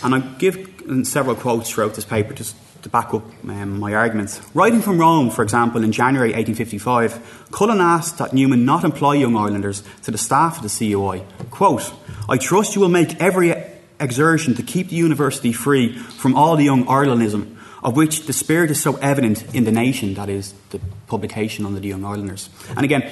And 0.05 0.15
I 0.15 0.21
give 0.21 0.69
several 1.05 1.35
quotes 1.35 1.71
throughout 1.71 1.95
this 1.95 2.05
paper 2.05 2.35
just 2.35 2.55
to 2.83 2.89
back 2.89 3.13
up 3.13 3.23
um, 3.49 3.79
my 3.79 3.95
arguments. 3.95 4.41
Writing 4.55 4.81
from 4.81 4.99
Rome, 4.99 5.31
for 5.31 5.43
example, 5.43 5.85
in 5.85 5.93
January 5.93 6.33
1855, 6.33 7.49
Cullen 7.53 7.81
asked 7.81 8.19
that 8.19 8.33
Newman 8.33 8.65
not 8.65 8.85
employ 8.85 9.13
young 9.13 9.37
Irelanders 9.37 9.83
to 10.03 10.11
the 10.11 10.19
staff 10.19 10.57
of 10.57 10.63
the 10.63 10.69
CUI. 10.69 11.23
Quote, 11.51 11.93
I 12.29 12.37
trust 12.37 12.75
you 12.75 12.81
will 12.81 12.89
make 12.89 13.21
every 13.21 13.55
exertion 13.99 14.55
to 14.55 14.63
keep 14.63 14.89
the 14.89 14.97
university 14.97 15.53
free 15.53 15.97
from 15.97 16.35
all 16.35 16.57
the 16.57 16.65
young 16.65 16.87
Irelandism, 16.87 17.57
of 17.83 17.97
which 17.97 18.27
the 18.27 18.33
spirit 18.33 18.71
is 18.71 18.83
so 18.83 18.97
evident 18.97 19.55
in 19.55 19.65
the 19.65 19.73
nation, 19.73 20.15
that 20.15 20.29
is, 20.29 20.55
the 20.71 20.81
publication 21.07 21.67
under 21.67 21.81
the 21.81 21.89
Young 21.89 22.05
Irelanders. 22.05 22.49
And 22.77 22.85
again, 22.85 23.11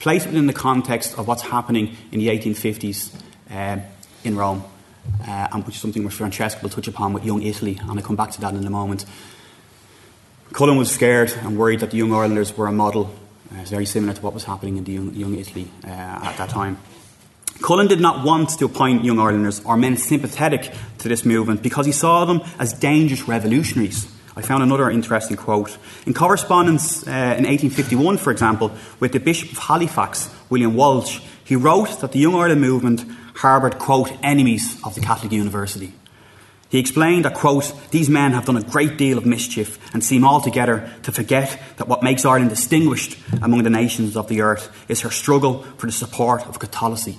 place 0.00 0.26
it 0.26 0.34
in 0.34 0.46
the 0.46 0.52
context 0.52 1.18
of 1.18 1.26
what's 1.26 1.42
happening 1.42 1.96
in 2.12 2.18
the 2.18 2.28
1850s 2.28 3.14
uh, 3.50 3.78
in 4.24 4.36
Rome 4.36 4.64
uh, 5.26 5.48
and 5.52 5.64
which 5.66 5.76
is 5.76 5.82
something 5.82 6.04
which 6.04 6.14
Francesca 6.14 6.60
will 6.62 6.70
touch 6.70 6.88
upon 6.88 7.12
with 7.12 7.24
Young 7.24 7.42
Italy, 7.42 7.78
and 7.80 7.90
I'll 7.90 8.04
come 8.04 8.16
back 8.16 8.30
to 8.32 8.40
that 8.40 8.54
in 8.54 8.66
a 8.66 8.70
moment. 8.70 9.04
Cullen 10.52 10.78
was 10.78 10.90
scared 10.90 11.32
and 11.42 11.58
worried 11.58 11.80
that 11.80 11.90
the 11.90 11.98
Young 11.98 12.12
Irelanders 12.12 12.56
were 12.56 12.66
a 12.66 12.72
model 12.72 13.14
uh, 13.50 13.64
very 13.64 13.86
similar 13.86 14.14
to 14.14 14.20
what 14.22 14.34
was 14.34 14.44
happening 14.44 14.76
in 14.76 14.84
the 14.84 14.92
Young, 14.92 15.14
young 15.14 15.34
Italy 15.38 15.70
uh, 15.84 15.88
at 15.88 16.36
that 16.36 16.50
time. 16.50 16.78
Cullen 17.62 17.86
did 17.86 18.00
not 18.00 18.24
want 18.24 18.50
to 18.58 18.64
appoint 18.66 19.04
Young 19.04 19.18
Irelanders 19.18 19.64
or 19.64 19.76
men 19.76 19.96
sympathetic 19.96 20.72
to 20.98 21.08
this 21.08 21.24
movement 21.24 21.62
because 21.62 21.86
he 21.86 21.92
saw 21.92 22.24
them 22.24 22.40
as 22.58 22.72
dangerous 22.72 23.26
revolutionaries. 23.26 24.06
I 24.36 24.42
found 24.42 24.62
another 24.62 24.88
interesting 24.90 25.36
quote. 25.36 25.76
In 26.06 26.14
correspondence 26.14 27.04
uh, 27.06 27.10
in 27.10 27.44
1851, 27.44 28.18
for 28.18 28.30
example, 28.30 28.70
with 29.00 29.12
the 29.12 29.18
Bishop 29.18 29.50
of 29.50 29.58
Halifax, 29.58 30.30
William 30.48 30.76
Walsh, 30.76 31.20
he 31.42 31.56
wrote 31.56 32.00
that 32.00 32.12
the 32.12 32.20
Young 32.20 32.36
Ireland 32.36 32.60
movement 32.60 33.04
harboured, 33.38 33.78
quote, 33.78 34.10
enemies 34.22 34.80
of 34.82 34.96
the 34.96 35.00
Catholic 35.00 35.30
University. 35.30 35.92
He 36.70 36.78
explained 36.78 37.24
that, 37.24 37.34
quote, 37.34 37.72
these 37.92 38.10
men 38.10 38.32
have 38.32 38.44
done 38.44 38.56
a 38.56 38.62
great 38.62 38.98
deal 38.98 39.16
of 39.16 39.24
mischief 39.24 39.78
and 39.94 40.02
seem 40.02 40.24
altogether 40.24 40.92
to 41.04 41.12
forget 41.12 41.58
that 41.76 41.86
what 41.86 42.02
makes 42.02 42.24
Ireland 42.24 42.50
distinguished 42.50 43.16
among 43.40 43.62
the 43.62 43.70
nations 43.70 44.16
of 44.16 44.28
the 44.28 44.42
earth 44.42 44.68
is 44.88 45.02
her 45.02 45.10
struggle 45.10 45.62
for 45.78 45.86
the 45.86 45.92
support 45.92 46.46
of 46.46 46.58
Catholicy. 46.58 47.16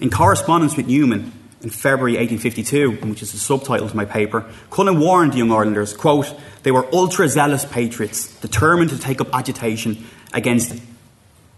In 0.00 0.10
correspondence 0.10 0.76
with 0.76 0.88
Newman 0.88 1.32
in 1.62 1.70
February 1.70 2.18
1852, 2.18 3.06
which 3.08 3.22
is 3.22 3.32
the 3.32 3.38
subtitle 3.38 3.88
to 3.88 3.96
my 3.96 4.04
paper, 4.04 4.44
Cullen 4.70 4.98
warned 4.98 5.32
the 5.32 5.38
young 5.38 5.52
Irelanders, 5.52 5.96
quote, 5.96 6.38
they 6.64 6.72
were 6.72 6.92
ultra 6.92 7.28
zealous 7.28 7.64
patriots, 7.64 8.34
determined 8.40 8.90
to 8.90 8.98
take 8.98 9.20
up 9.20 9.32
agitation 9.32 10.04
against 10.34 10.74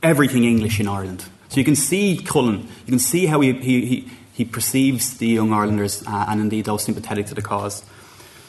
everything 0.03 0.45
English 0.45 0.79
in 0.79 0.87
Ireland. 0.87 1.25
So 1.51 1.59
you 1.59 1.65
can 1.65 1.75
see 1.75 2.17
Cullen, 2.17 2.69
you 2.87 2.91
can 2.91 3.01
see 3.01 3.27
how 3.27 3.41
he, 3.41 3.53
he, 3.53 4.09
he, 4.33 4.45
perceives 4.45 5.19
the 5.19 5.27
Young 5.27 5.53
Irelanders 5.53 6.03
uh, 6.07 6.27
and 6.29 6.41
indeed 6.41 6.65
those 6.65 6.85
sympathetic 6.85 7.27
to 7.27 7.35
the 7.35 7.43
cause. 7.43 7.83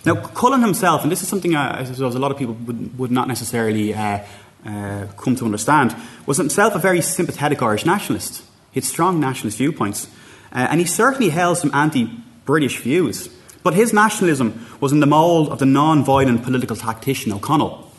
Now, 0.06 0.16
Cullen 0.16 0.62
himself, 0.62 1.02
and 1.02 1.12
this 1.12 1.24
is 1.24 1.28
something 1.28 1.56
I 1.56 1.84
suppose 1.84 2.14
a 2.14 2.20
lot 2.20 2.32
of 2.32 2.38
people 2.38 2.54
would, 2.54 2.98
would 3.00 3.12
not 3.12 3.28
necessarily 3.28 3.96
uh, 3.96 4.20
uh, 4.66 5.08
come 5.18 5.36
to 5.36 5.46
understand, 5.46 5.96
was 6.28 6.38
himself 6.38 6.76
a 6.76 6.80
very 6.80 7.02
sympathetic 7.02 7.62
Irish 7.64 7.88
nationalist. 7.88 8.44
He 8.72 8.80
had 8.80 8.84
strong 8.84 9.20
nationalist 9.20 9.58
viewpoints, 9.58 10.08
uh, 10.52 10.68
and 10.70 10.80
he 10.80 10.86
certainly 10.86 11.30
held 11.30 11.58
some 11.58 11.74
anti 11.74 12.06
British 12.46 12.80
views. 12.80 13.30
But 13.64 13.74
his 13.74 13.94
nationalism 13.94 14.68
was 14.80 14.92
in 14.92 15.00
the 15.00 15.08
mould 15.08 15.50
of 15.50 15.58
the 15.58 15.66
non 15.66 16.04
violent 16.04 16.44
political 16.44 16.76
tactician 16.76 17.32
O'Connell, 17.32 17.92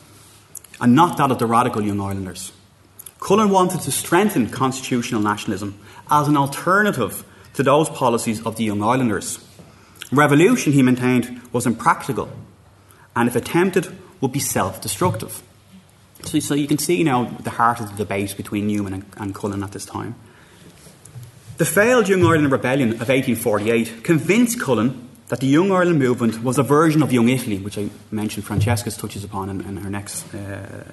and 0.80 0.94
not 0.94 1.16
that 1.18 1.32
of 1.32 1.40
the 1.40 1.46
radical 1.46 1.82
Young 1.82 2.00
Irelanders. 2.00 2.52
Cullen 3.32 3.48
wanted 3.48 3.80
to 3.80 3.90
strengthen 3.90 4.50
constitutional 4.50 5.22
nationalism 5.22 5.80
as 6.10 6.28
an 6.28 6.36
alternative 6.36 7.24
to 7.54 7.62
those 7.62 7.88
policies 7.88 8.44
of 8.44 8.56
the 8.56 8.64
Young 8.64 8.82
Irelanders. 8.82 9.38
Revolution, 10.12 10.74
he 10.74 10.82
maintained, 10.82 11.40
was 11.50 11.64
impractical 11.66 12.28
and, 13.16 13.30
if 13.30 13.34
attempted, 13.34 13.88
would 14.20 14.32
be 14.32 14.38
self 14.38 14.82
destructive. 14.82 15.42
So, 16.24 16.40
so, 16.40 16.54
you 16.54 16.68
can 16.68 16.76
see 16.76 17.02
now 17.04 17.24
the 17.24 17.48
heart 17.48 17.80
of 17.80 17.88
the 17.92 17.96
debate 18.04 18.36
between 18.36 18.66
Newman 18.66 18.92
and, 18.92 19.04
and 19.16 19.34
Cullen 19.34 19.62
at 19.62 19.72
this 19.72 19.86
time. 19.86 20.14
The 21.56 21.64
failed 21.64 22.10
Young 22.10 22.26
Ireland 22.26 22.52
Rebellion 22.52 22.90
of 23.00 23.08
1848 23.08 24.04
convinced 24.04 24.60
Cullen 24.60 25.08
that 25.28 25.40
the 25.40 25.46
Young 25.46 25.72
Ireland 25.72 25.98
movement 25.98 26.44
was 26.44 26.58
a 26.58 26.62
version 26.62 27.02
of 27.02 27.10
Young 27.10 27.30
Italy, 27.30 27.56
which 27.56 27.78
I 27.78 27.88
mentioned 28.10 28.44
Francesca 28.44 28.90
touches 28.90 29.24
upon 29.24 29.48
in, 29.48 29.62
in 29.62 29.78
her 29.78 29.88
next 29.88 30.34
uh, 30.34 30.84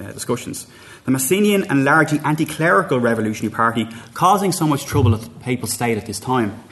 uh, 0.00 0.12
discussions. 0.12 0.66
The 1.04 1.12
Mazzinian 1.12 1.66
and 1.70 1.84
largely 1.84 2.18
anti 2.24 2.46
clerical 2.46 3.00
Revolutionary 3.00 3.54
Party 3.54 3.88
causing 4.14 4.52
so 4.52 4.66
much 4.66 4.84
trouble 4.84 5.14
at 5.14 5.22
the 5.22 5.30
Papal 5.30 5.68
State 5.68 5.98
at 5.98 6.06
this 6.06 6.20
time. 6.20 6.62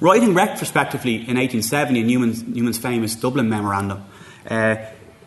Writing 0.00 0.34
retrospectively 0.34 1.14
in 1.14 1.36
1870 1.36 2.00
in 2.00 2.06
Newman's, 2.06 2.42
Newman's 2.42 2.78
famous 2.78 3.14
Dublin 3.14 3.48
Memorandum, 3.48 4.04
uh, 4.48 4.76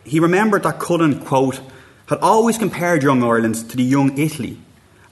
he 0.04 0.20
remembered 0.20 0.62
that 0.62 0.78
Cullen, 0.78 1.24
quote, 1.24 1.60
had 2.06 2.18
always 2.18 2.58
compared 2.58 3.02
young 3.02 3.22
Ireland 3.22 3.56
to 3.70 3.76
the 3.76 3.82
young 3.82 4.16
Italy, 4.18 4.58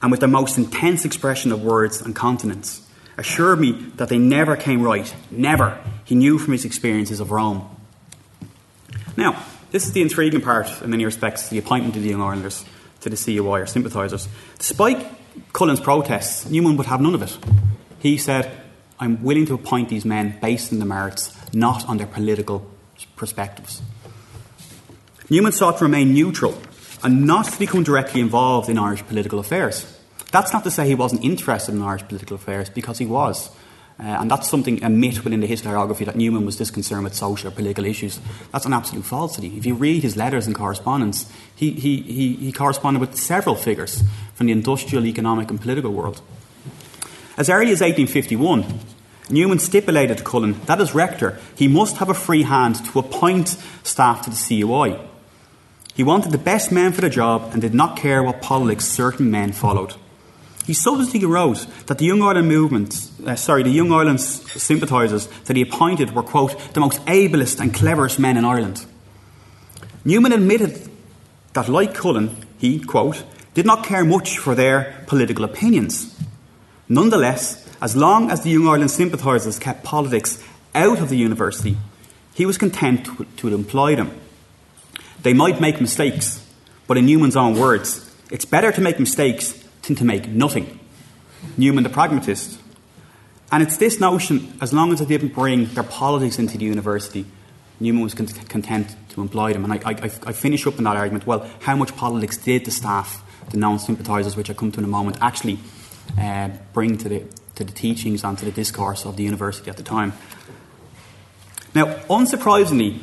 and 0.03 0.11
with 0.11 0.21
the 0.21 0.29
most 0.29 0.59
intense 0.59 1.05
expression 1.05 1.51
of 1.51 1.63
words 1.63 2.01
and 2.01 2.15
continents, 2.15 2.87
assured 3.17 3.59
me 3.59 3.73
that 3.97 4.09
they 4.09 4.19
never 4.19 4.57
came 4.57 4.83
right. 4.83 5.13
Never. 5.31 5.81
He 6.05 6.15
knew 6.15 6.39
from 6.39 6.53
his 6.53 6.65
experiences 6.65 7.21
of 7.21 7.31
Rome. 7.31 7.69
Now, 9.17 9.43
this 9.75 9.87
is 9.87 9.93
the 9.93 10.02
intriguing 10.02 10.40
part 10.40 10.69
in 10.83 10.90
many 10.90 11.04
respects, 11.04 11.49
the 11.49 11.59
appointment 11.59 11.97
of 11.97 12.02
the 12.04 12.09
Young 12.09 12.23
Irelanders 12.23 12.64
to 13.00 13.11
the 13.11 13.16
CUI 13.16 13.62
or 13.62 13.66
sympathisers. 13.66 14.28
Despite 14.57 15.04
Cullen's 15.52 15.81
protests, 15.81 16.49
Newman 16.49 16.76
would 16.76 16.87
have 16.87 17.00
none 17.00 17.12
of 17.16 17.23
it. 17.23 17.37
He 17.99 18.16
said, 18.16 18.57
I'm 19.00 19.25
willing 19.25 19.47
to 19.47 19.54
appoint 19.54 19.88
these 19.88 20.04
men 20.04 20.38
based 20.40 20.73
on 20.73 20.78
the 20.78 20.85
merits, 20.85 21.37
not 21.52 21.88
on 21.88 21.97
their 21.97 22.07
political 22.07 22.71
perspectives. 23.16 23.83
Newman 25.28 25.50
sought 25.50 25.78
to 25.78 25.85
remain 25.87 26.14
neutral 26.14 26.57
and 27.02 27.26
not 27.26 27.47
to 27.47 27.59
become 27.59 27.83
directly 27.83 28.21
involved 28.21 28.69
in 28.69 28.78
Irish 28.78 29.04
political 29.04 29.40
affairs. 29.40 29.93
That's 30.31 30.52
not 30.52 30.62
to 30.62 30.71
say 30.71 30.87
he 30.87 30.95
wasn't 30.95 31.25
interested 31.25 31.75
in 31.75 31.83
Irish 31.83 32.07
political 32.07 32.37
affairs, 32.37 32.71
because 32.71 32.99
he 32.99 33.07
was. 33.07 33.50
Uh, 33.99 34.03
and 34.03 34.31
that's 34.31 34.49
something, 34.49 34.83
a 34.83 34.91
myth 34.91 35.23
within 35.23 35.41
the 35.41 35.47
historiography 35.47 36.05
that 36.05 36.17
Newman 36.17 36.45
was 36.45 36.57
disconcerted 36.57 37.05
with 37.05 37.15
social 37.15 37.49
or 37.49 37.53
political 37.53 37.85
issues. 37.85 38.19
That's 38.53 38.67
an 38.67 38.73
absolute 38.73 39.05
falsity. 39.05 39.57
If 39.57 39.67
you 39.67 39.75
read 39.75 40.03
his 40.03 40.17
letters 40.17 40.47
and 40.47 40.55
correspondence, 40.55 41.31
he, 41.55 41.71
he, 41.71 42.03
he, 42.03 42.35
he 42.35 42.53
corresponded 42.53 43.01
with 43.01 43.17
several 43.17 43.55
figures 43.55 44.03
from 44.35 44.47
the 44.47 44.53
industrial, 44.53 45.07
economic, 45.07 45.49
and 45.49 45.61
political 45.61 45.93
world. 45.93 46.21
As 47.37 47.49
early 47.49 47.71
as 47.71 47.81
1851, 47.81 48.65
Newman 49.31 49.59
stipulated 49.59 50.19
to 50.19 50.25
Cullen 50.25 50.61
that 50.67 50.81
as 50.81 50.95
rector, 50.95 51.39
he 51.57 51.69
must 51.69 51.99
have 51.99 52.11
a 52.11 52.15
free 52.15 52.43
hand 52.43 52.85
to 52.87 52.99
appoint 52.99 53.57
staff 53.85 54.23
to 54.23 54.31
the 54.31 54.37
CUI. 54.37 54.99
He 55.95 56.03
wanted 56.03 56.33
the 56.33 56.39
best 56.39 56.73
men 56.73 56.93
for 56.93 57.01
the 57.01 57.09
job 57.09 57.51
and 57.53 57.63
did 57.63 57.75
not 57.75 57.97
care 57.97 58.23
what 58.23 58.43
politics 58.43 58.87
certain 58.87 59.31
men 59.31 59.53
followed. 59.53 59.95
He 60.64 60.73
subsequently 60.73 61.26
wrote 61.26 61.66
that 61.87 61.99
the 61.99 62.06
Young 62.06 62.23
Ireland 62.23 62.49
movement, 62.49 63.11
uh, 63.26 63.37
sorry, 63.37 63.62
the 63.62 63.71
Young 63.71 63.92
Ireland 63.92 64.21
sympathisers 64.21 65.26
that 65.44 65.56
he 65.56 65.62
appointed 65.62 66.14
were, 66.14 66.23
quote, 66.23 66.59
the 66.73 66.80
most 66.80 67.00
ablest 67.06 67.61
and 67.61 67.75
cleverest 67.75 68.18
men 68.18 68.38
in 68.38 68.44
Ireland. 68.44 68.87
Newman 70.04 70.33
admitted 70.33 70.88
that, 71.52 71.68
like 71.68 71.94
Cullen, 71.94 72.37
he, 72.59 72.80
quote, 72.80 73.25
did 73.52 73.66
not 73.66 73.85
care 73.85 74.04
much 74.04 74.38
for 74.38 74.54
their 74.54 75.04
political 75.06 75.44
opinions. 75.44 76.18
Nonetheless, 76.88 77.68
as 77.80 77.94
long 77.94 78.30
as 78.30 78.42
the 78.42 78.50
Young 78.50 78.66
Ireland 78.66 78.90
sympathisers 78.90 79.59
kept 79.59 79.85
politics 79.85 80.42
out 80.75 80.99
of 80.99 81.11
the 81.11 81.16
university, 81.16 81.76
he 82.35 82.47
was 82.47 82.59
content 82.59 83.04
to, 83.04 83.26
to 83.37 83.54
employ 83.54 83.97
them. 83.97 84.18
They 85.23 85.35
might 85.35 85.61
make 85.61 85.80
mistakes, 85.80 86.44
but 86.87 86.97
in 86.97 87.06
Newman's 87.06 87.37
own 87.37 87.59
words, 87.59 88.11
it's 88.30 88.44
better 88.44 88.73
to 88.73 88.80
make 88.80 88.99
mistakes 88.99 89.63
to 89.87 90.05
make 90.05 90.29
nothing. 90.29 90.81
Newman 91.57 91.85
the 91.85 91.91
pragmatist. 91.91 92.59
And 93.53 93.62
it's 93.62 93.76
this 93.76 94.00
notion, 94.00 94.57
as 94.61 94.73
long 94.73 94.93
as 94.93 94.99
they 94.99 95.05
didn't 95.05 95.35
bring 95.35 95.67
their 95.75 95.85
politics 95.85 96.38
into 96.38 96.59
the 96.59 96.64
university, 96.64 97.26
Newman 97.81 98.03
was 98.03 98.14
content 98.14 98.97
to 99.11 99.21
employ 99.21 99.53
them. 99.53 99.64
And 99.64 99.75
I, 99.75 99.81
I, 99.85 100.05
I 100.05 100.33
finish 100.33 100.67
up 100.67 100.79
in 100.79 100.85
that 100.85 100.97
argument. 100.97 101.26
Well, 101.26 101.49
how 101.61 101.76
much 101.76 101.95
politics 101.97 102.37
did 102.37 102.64
the 102.64 102.71
staff, 102.71 103.23
the 103.50 103.57
non 103.57 103.79
sympathisers, 103.79 104.37
which 104.37 104.50
I 104.50 104.55
come 104.55 104.73
to 104.73 104.79
in 104.79 104.85
a 104.85 104.88
moment, 104.88 105.19
actually 105.21 105.59
uh, 106.19 106.50
bring 106.73 106.97
to 106.99 107.09
the, 107.09 107.25
to 107.57 107.64
the 107.64 107.73
teachings 107.73 108.25
and 108.25 108.38
to 108.38 108.45
the 108.45 108.53
discourse 108.53 109.05
of 109.05 109.17
the 109.17 109.23
university 109.23 109.71
at 109.71 109.76
the 109.76 109.83
time? 109.83 110.14
Now, 111.75 111.87
unsurprisingly, 112.09 113.00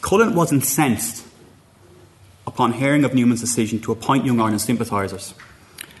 Cullen 0.00 0.34
was 0.34 0.52
incensed 0.52 1.26
upon 2.46 2.72
hearing 2.72 3.04
of 3.04 3.14
Newman's 3.14 3.40
decision 3.40 3.80
to 3.80 3.92
appoint 3.92 4.24
Young 4.24 4.40
Ireland 4.40 4.62
sympathisers. 4.62 5.34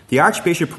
The 0.08 0.20
Archbishop 0.20 0.70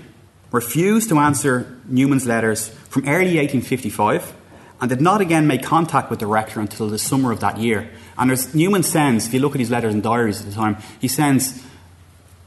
refused 0.52 1.10
to 1.10 1.20
answer 1.20 1.80
Newman's 1.86 2.26
letters 2.26 2.70
from 2.70 3.04
early 3.04 3.38
1855 3.38 4.34
and 4.80 4.90
did 4.90 5.02
not 5.02 5.22
again 5.22 5.48
make 5.48 5.64
contact 5.64 6.10
with 6.10 6.20
the 6.20 6.28
rector 6.28 6.60
until 6.60 6.88
the 6.88 6.98
summer 6.98 7.32
of 7.32 7.42
that 7.42 7.58
year. 7.58 7.90
And 8.18 8.56
Newman 8.56 8.84
sends, 8.84 9.28
if 9.28 9.34
you 9.34 9.40
look 9.40 9.54
at 9.54 9.60
his 9.60 9.72
letters 9.72 9.94
and 9.94 10.02
diaries 10.02 10.40
at 10.40 10.48
the 10.48 10.54
time, 10.54 10.78
he 11.02 11.08
sends 11.08 11.62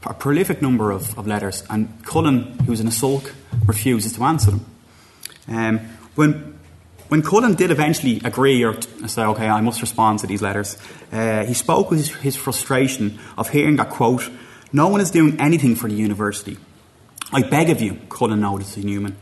a 0.05 0.13
prolific 0.13 0.61
number 0.61 0.89
of, 0.89 1.17
of 1.19 1.27
letters, 1.27 1.63
and 1.69 2.03
Cullen, 2.03 2.57
who 2.59 2.71
was 2.71 2.79
in 2.79 2.87
a 2.87 2.91
sulk, 2.91 3.31
refuses 3.67 4.13
to 4.13 4.23
answer 4.23 4.51
them. 4.51 4.65
Um, 5.47 5.79
when, 6.15 6.57
when 7.09 7.21
Cullen 7.21 7.53
did 7.53 7.69
eventually 7.69 8.21
agree 8.23 8.63
or 8.63 8.81
say, 9.07 9.21
okay, 9.23 9.47
I 9.47 9.61
must 9.61 9.81
respond 9.81 10.19
to 10.19 10.27
these 10.27 10.41
letters, 10.41 10.77
uh, 11.11 11.45
he 11.45 11.53
spoke 11.53 11.91
with 11.91 11.99
his, 11.99 12.15
his 12.15 12.35
frustration 12.35 13.19
of 13.37 13.49
hearing 13.49 13.75
that, 13.75 13.91
quote, 13.91 14.27
no 14.73 14.87
one 14.87 15.01
is 15.01 15.11
doing 15.11 15.39
anything 15.39 15.75
for 15.75 15.87
the 15.87 15.95
university. 15.95 16.57
I 17.33 17.43
beg 17.43 17.69
of 17.69 17.81
you, 17.81 17.97
Cullen 18.09 18.41
noted 18.41 18.67
to 18.67 18.81
Newman, 18.81 19.15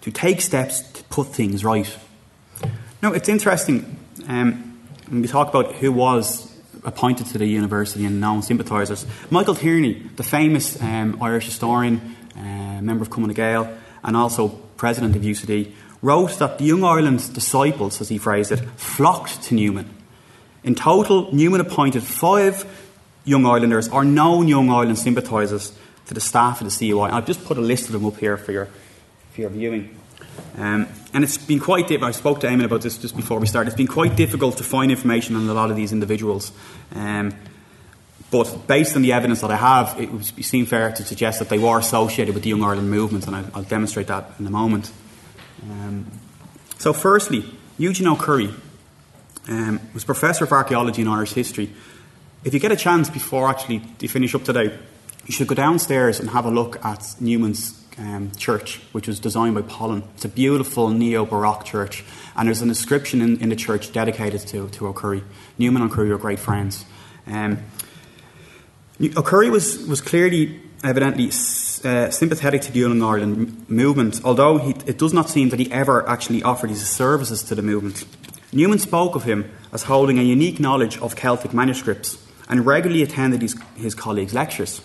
to 0.00 0.10
take 0.10 0.40
steps 0.40 0.80
to 0.80 1.04
put 1.04 1.26
things 1.28 1.62
right. 1.62 1.94
Now, 3.02 3.12
it's 3.12 3.28
interesting 3.28 3.98
um, 4.28 4.78
when 5.08 5.20
we 5.20 5.28
talk 5.28 5.50
about 5.50 5.74
who 5.74 5.92
was 5.92 6.50
appointed 6.84 7.26
to 7.26 7.38
the 7.38 7.46
university 7.46 8.06
and 8.06 8.18
known 8.18 8.40
sympathisers. 8.40 9.04
Michael 9.28 9.54
Tierney, 9.54 10.10
the 10.16 10.22
famous 10.22 10.80
um, 10.80 11.22
Irish 11.22 11.44
historian, 11.44 12.16
uh, 12.34 12.80
member 12.80 13.02
of 13.02 13.10
Cumann 13.10 13.34
Gael, 13.34 13.70
and 14.02 14.16
also 14.16 14.48
president 14.78 15.14
of 15.14 15.20
UCD, 15.20 15.72
wrote 16.00 16.38
that 16.38 16.56
the 16.56 16.64
Young 16.64 16.82
Ireland 16.82 17.34
disciples, 17.34 18.00
as 18.00 18.08
he 18.08 18.16
phrased 18.16 18.52
it, 18.52 18.60
flocked 18.76 19.42
to 19.42 19.54
Newman. 19.54 19.94
In 20.64 20.74
total, 20.74 21.30
Newman 21.34 21.60
appointed 21.60 22.02
five 22.02 22.64
Young 23.26 23.44
Irelanders 23.44 23.88
or 23.88 24.02
known 24.02 24.48
Young 24.48 24.70
Ireland 24.70 24.98
sympathisers 24.98 25.72
to 26.10 26.14
the 26.14 26.20
staff 26.20 26.60
of 26.60 26.68
the 26.68 26.76
CUI. 26.76 27.08
I've 27.08 27.24
just 27.24 27.44
put 27.44 27.56
a 27.56 27.60
list 27.60 27.86
of 27.86 27.92
them 27.92 28.04
up 28.04 28.16
here 28.16 28.36
for 28.36 28.50
your, 28.50 28.66
for 29.30 29.42
your 29.42 29.50
viewing. 29.50 29.96
Um, 30.58 30.88
and 31.14 31.22
it's 31.22 31.38
been 31.38 31.60
quite 31.60 31.86
difficult. 31.86 32.08
I 32.08 32.18
spoke 32.18 32.40
to 32.40 32.48
Eamon 32.48 32.64
about 32.64 32.82
this 32.82 32.98
just 32.98 33.14
before 33.14 33.38
we 33.38 33.46
started. 33.46 33.68
It's 33.68 33.76
been 33.76 33.86
quite 33.86 34.16
difficult 34.16 34.56
to 34.56 34.64
find 34.64 34.90
information 34.90 35.36
on 35.36 35.48
a 35.48 35.54
lot 35.54 35.70
of 35.70 35.76
these 35.76 35.92
individuals. 35.92 36.50
Um, 36.96 37.32
but 38.32 38.66
based 38.66 38.96
on 38.96 39.02
the 39.02 39.12
evidence 39.12 39.40
that 39.42 39.52
I 39.52 39.56
have, 39.56 40.00
it 40.00 40.10
would 40.10 40.24
seem 40.24 40.66
fair 40.66 40.90
to 40.90 41.04
suggest 41.04 41.38
that 41.38 41.48
they 41.48 41.60
were 41.60 41.78
associated 41.78 42.34
with 42.34 42.42
the 42.42 42.50
Young 42.50 42.64
Ireland 42.64 42.90
movement, 42.90 43.28
and 43.28 43.36
I'll, 43.36 43.46
I'll 43.54 43.62
demonstrate 43.62 44.08
that 44.08 44.32
in 44.40 44.46
a 44.48 44.50
moment. 44.50 44.90
Um, 45.62 46.10
so, 46.78 46.92
firstly, 46.92 47.44
Eugene 47.78 48.08
O'Curry 48.08 48.52
um, 49.46 49.78
was 49.94 50.02
Professor 50.02 50.42
of 50.42 50.50
Archaeology 50.50 51.02
and 51.02 51.10
Irish 51.10 51.34
History. 51.34 51.70
If 52.42 52.52
you 52.52 52.58
get 52.58 52.72
a 52.72 52.76
chance 52.76 53.08
before 53.08 53.48
actually 53.48 53.82
you 54.00 54.08
finish 54.08 54.34
up 54.34 54.42
today, 54.42 54.76
you 55.26 55.32
should 55.32 55.46
go 55.46 55.54
downstairs 55.54 56.20
and 56.20 56.30
have 56.30 56.44
a 56.44 56.50
look 56.50 56.84
at 56.84 57.14
Newman's 57.20 57.80
um, 57.98 58.32
church, 58.36 58.80
which 58.92 59.06
was 59.06 59.20
designed 59.20 59.54
by 59.54 59.62
Pollen. 59.62 60.02
It's 60.14 60.24
a 60.24 60.28
beautiful 60.28 60.88
neo 60.90 61.24
Baroque 61.24 61.64
church, 61.64 62.04
and 62.36 62.48
there's 62.48 62.62
an 62.62 62.68
inscription 62.68 63.20
in, 63.20 63.40
in, 63.40 63.48
the 63.50 63.56
church 63.56 63.92
dedicated 63.92 64.40
to, 64.48 64.68
to 64.70 64.88
O'Curry. 64.88 65.22
Newman 65.58 65.82
and 65.82 65.90
O'Curry 65.90 66.10
were 66.10 66.18
great 66.18 66.38
friends. 66.38 66.84
Um, 67.26 67.58
O'Curry 69.16 69.50
was, 69.50 69.86
was 69.86 70.00
clearly, 70.00 70.60
evidently, 70.82 71.26
uh, 71.28 72.10
sympathetic 72.10 72.62
to 72.62 72.72
the 72.72 72.80
Young 72.80 73.02
Ireland 73.02 73.68
movement, 73.68 74.20
although 74.24 74.58
he, 74.58 74.70
it 74.86 74.98
does 74.98 75.12
not 75.12 75.28
seem 75.28 75.50
that 75.50 75.58
he 75.58 75.70
ever 75.72 76.06
actually 76.08 76.42
offered 76.42 76.70
his 76.70 76.86
services 76.88 77.42
to 77.44 77.54
the 77.54 77.62
movement. 77.62 78.04
Newman 78.52 78.78
spoke 78.78 79.14
of 79.14 79.24
him 79.24 79.50
as 79.72 79.84
holding 79.84 80.18
a 80.18 80.22
unique 80.22 80.58
knowledge 80.58 80.98
of 80.98 81.14
Celtic 81.16 81.54
manuscripts 81.54 82.18
and 82.48 82.66
regularly 82.66 83.02
attended 83.02 83.42
his, 83.42 83.56
his 83.76 83.94
colleagues' 83.94 84.34
lectures. 84.34 84.80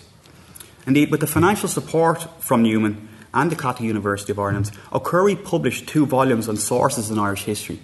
Indeed, 0.86 1.10
with 1.10 1.20
the 1.20 1.26
financial 1.26 1.68
support 1.68 2.26
from 2.40 2.62
Newman 2.62 3.08
and 3.34 3.50
the 3.50 3.56
Catholic 3.56 3.86
University 3.86 4.32
of 4.32 4.38
Ireland, 4.38 4.70
O'Curry 4.92 5.34
published 5.34 5.88
two 5.88 6.06
volumes 6.06 6.48
on 6.48 6.56
sources 6.56 7.10
in 7.10 7.18
Irish 7.18 7.44
history. 7.44 7.80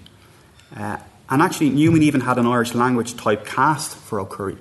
Uh, 0.75 0.99
and 1.29 1.43
actually, 1.43 1.71
Newman 1.71 2.03
even 2.03 2.21
had 2.21 2.39
an 2.39 2.47
Irish 2.47 2.75
language 2.75 3.17
type 3.17 3.45
cast 3.45 3.97
for 3.97 4.21
O'Curry. 4.21 4.57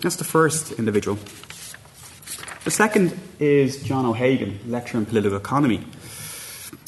That's 0.00 0.16
the 0.16 0.24
first 0.24 0.72
individual. 0.72 1.18
The 2.64 2.70
second 2.70 3.18
is 3.38 3.82
John 3.82 4.06
O'Hagan, 4.06 4.60
lecturer 4.66 5.00
in 5.00 5.06
political 5.06 5.36
economy. 5.36 5.84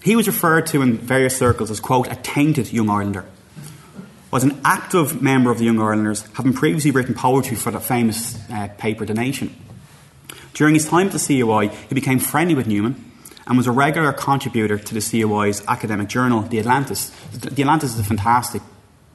He 0.02 0.16
was 0.16 0.26
referred 0.26 0.66
to 0.68 0.82
in 0.82 0.98
various 0.98 1.36
circles 1.36 1.70
as, 1.70 1.80
quote, 1.80 2.10
a 2.10 2.16
tainted 2.16 2.72
young 2.72 2.86
Irelander. 2.86 3.24
Was 4.30 4.44
an 4.44 4.60
active 4.64 5.22
member 5.22 5.50
of 5.50 5.58
the 5.58 5.64
Young 5.64 5.80
Irelanders, 5.80 6.26
having 6.34 6.52
previously 6.52 6.90
written 6.90 7.14
poetry 7.14 7.56
for 7.56 7.70
the 7.70 7.80
famous 7.80 8.36
uh, 8.50 8.68
paper 8.78 9.04
The 9.04 9.14
Nation. 9.14 9.54
During 10.54 10.74
his 10.74 10.86
time 10.88 11.08
at 11.08 11.12
the 11.12 11.18
CUI, 11.18 11.68
he 11.88 11.94
became 11.94 12.20
friendly 12.20 12.54
with 12.54 12.68
Newman 12.68 13.12
and 13.46 13.58
was 13.58 13.66
a 13.66 13.72
regular 13.72 14.12
contributor 14.12 14.78
to 14.78 14.94
the 14.94 15.00
CUI's 15.00 15.66
academic 15.66 16.08
journal, 16.08 16.42
The 16.42 16.60
Atlantis. 16.60 17.10
The 17.32 17.62
Atlantis 17.62 17.94
is 17.94 17.98
a 17.98 18.04
fantastic 18.04 18.62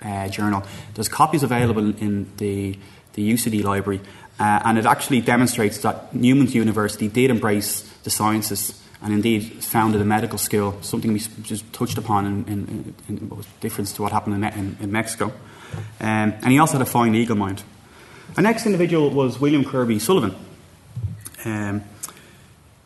uh, 0.04 0.28
journal. 0.28 0.64
There's 0.94 1.08
copies 1.08 1.42
available 1.42 1.96
in 1.96 2.30
the, 2.38 2.78
the 3.14 3.34
UCD 3.34 3.64
library, 3.64 4.02
uh, 4.40 4.62
and 4.66 4.78
it 4.78 4.86
actually 4.86 5.22
demonstrates 5.22 5.80
that 5.80 6.14
Newman's 6.14 6.54
University 6.54 7.08
did 7.08 7.32
embrace 7.32 7.82
the 8.04 8.10
sciences 8.10 8.82
and 9.02 9.14
indeed 9.14 9.64
founded 9.64 10.02
a 10.02 10.06
medical 10.06 10.38
school, 10.38 10.78
something 10.82 11.14
we 11.14 11.20
just 11.42 11.72
touched 11.72 11.98
upon 11.98 12.26
in, 12.26 12.46
in, 12.48 12.96
in, 13.08 13.18
in 13.18 13.44
difference 13.62 13.94
to 13.94 14.02
what 14.02 14.12
happened 14.12 14.44
in, 14.44 14.78
in 14.82 14.92
Mexico. 14.92 15.32
Um, 16.02 16.34
and 16.42 16.48
he 16.48 16.60
also 16.60 16.74
had 16.74 16.82
a 16.82 16.90
fine 16.90 17.14
legal 17.14 17.38
mind. 17.38 17.64
Our 18.36 18.44
next 18.44 18.66
individual 18.66 19.10
was 19.10 19.40
William 19.40 19.64
Kirby 19.64 20.00
Sullivan. 20.00 20.36
Um, 21.46 21.84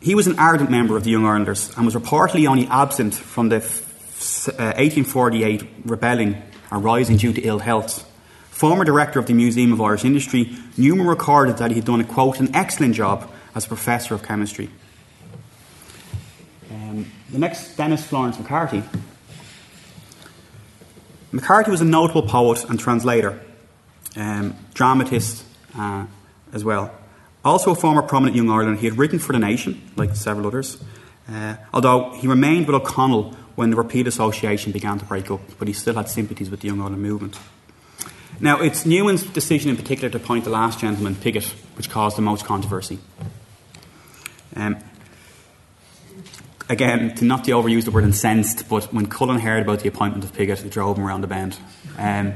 he 0.00 0.14
was 0.14 0.26
an 0.26 0.38
ardent 0.38 0.70
member 0.70 0.96
of 0.96 1.04
the 1.04 1.10
Young 1.10 1.24
Irelanders 1.24 1.72
and 1.76 1.86
was 1.86 1.94
reportedly 1.94 2.46
only 2.46 2.66
absent 2.66 3.14
from 3.14 3.48
the 3.48 3.56
f- 3.56 4.48
uh, 4.48 4.76
1848 4.76 5.66
rebelling 5.86 6.42
or 6.70 6.78
rising 6.78 7.16
due 7.16 7.32
to 7.32 7.40
ill 7.40 7.58
health. 7.58 8.10
Former 8.50 8.84
director 8.84 9.18
of 9.18 9.26
the 9.26 9.34
Museum 9.34 9.72
of 9.72 9.80
Irish 9.80 10.04
Industry, 10.04 10.56
Newman 10.76 11.06
recorded 11.06 11.56
that 11.56 11.70
he 11.70 11.76
had 11.76 11.84
done 11.84 12.00
a 12.00 12.04
quote, 12.04 12.38
an 12.38 12.54
excellent 12.54 12.94
job 12.94 13.30
as 13.54 13.64
a 13.64 13.68
professor 13.68 14.14
of 14.14 14.22
chemistry. 14.22 14.68
Um, 16.70 17.10
the 17.30 17.38
next, 17.38 17.76
Denis 17.76 18.04
Florence 18.04 18.38
McCarthy. 18.38 18.82
McCarthy 21.32 21.70
was 21.70 21.80
a 21.80 21.84
notable 21.84 22.22
poet 22.22 22.64
and 22.68 22.78
translator, 22.78 23.40
um, 24.16 24.54
dramatist 24.74 25.44
uh, 25.76 26.06
as 26.52 26.62
well. 26.62 26.92
Also 27.44 27.72
a 27.72 27.74
former 27.74 28.02
prominent 28.02 28.36
young 28.36 28.48
Ireland, 28.50 28.78
he 28.78 28.86
had 28.86 28.96
written 28.96 29.18
for 29.18 29.32
The 29.32 29.38
Nation, 29.38 29.80
like 29.96 30.16
several 30.16 30.46
others, 30.46 30.82
uh, 31.28 31.56
although 31.72 32.12
he 32.12 32.26
remained 32.26 32.66
with 32.66 32.76
O'Connell 32.76 33.34
when 33.54 33.70
the 33.70 33.76
Repeal 33.76 34.08
Association 34.08 34.72
began 34.72 34.98
to 34.98 35.04
break 35.04 35.30
up, 35.30 35.40
but 35.58 35.68
he 35.68 35.74
still 35.74 35.94
had 35.94 36.08
sympathies 36.08 36.50
with 36.50 36.60
the 36.60 36.68
Young 36.68 36.80
Ireland 36.80 37.02
movement. 37.02 37.38
Now, 38.40 38.60
it's 38.60 38.84
Newman's 38.84 39.22
decision 39.22 39.70
in 39.70 39.76
particular 39.76 40.10
to 40.10 40.16
appoint 40.16 40.44
the 40.44 40.50
last 40.50 40.80
gentleman, 40.80 41.14
Pigott, 41.14 41.48
which 41.76 41.88
caused 41.88 42.16
the 42.16 42.22
most 42.22 42.44
controversy. 42.44 42.98
Um, 44.56 44.78
again, 46.68 47.14
to 47.16 47.24
not 47.24 47.44
to 47.44 47.52
overuse 47.52 47.84
the 47.84 47.90
word 47.90 48.04
incensed, 48.04 48.68
but 48.68 48.92
when 48.92 49.06
Cullen 49.06 49.38
heard 49.38 49.62
about 49.62 49.80
the 49.80 49.88
appointment 49.88 50.24
of 50.24 50.32
Pigott, 50.32 50.64
it 50.64 50.70
drove 50.70 50.98
him 50.98 51.06
around 51.06 51.20
the 51.20 51.26
bend, 51.26 51.56
um, 51.98 52.34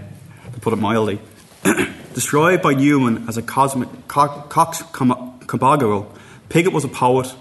to 0.53 0.61
put 0.61 0.73
it 0.73 0.77
mildly. 0.77 1.21
Described 2.19 2.65
by 2.65 2.75
Newman 2.75 3.29
as 3.29 3.37
a 3.37 3.43
cosmic 3.43 3.89
co- 4.09 4.43
cox 4.49 4.83
Pigott 4.83 6.73
was 6.73 6.83
a 6.83 6.89
poet, 6.89 7.33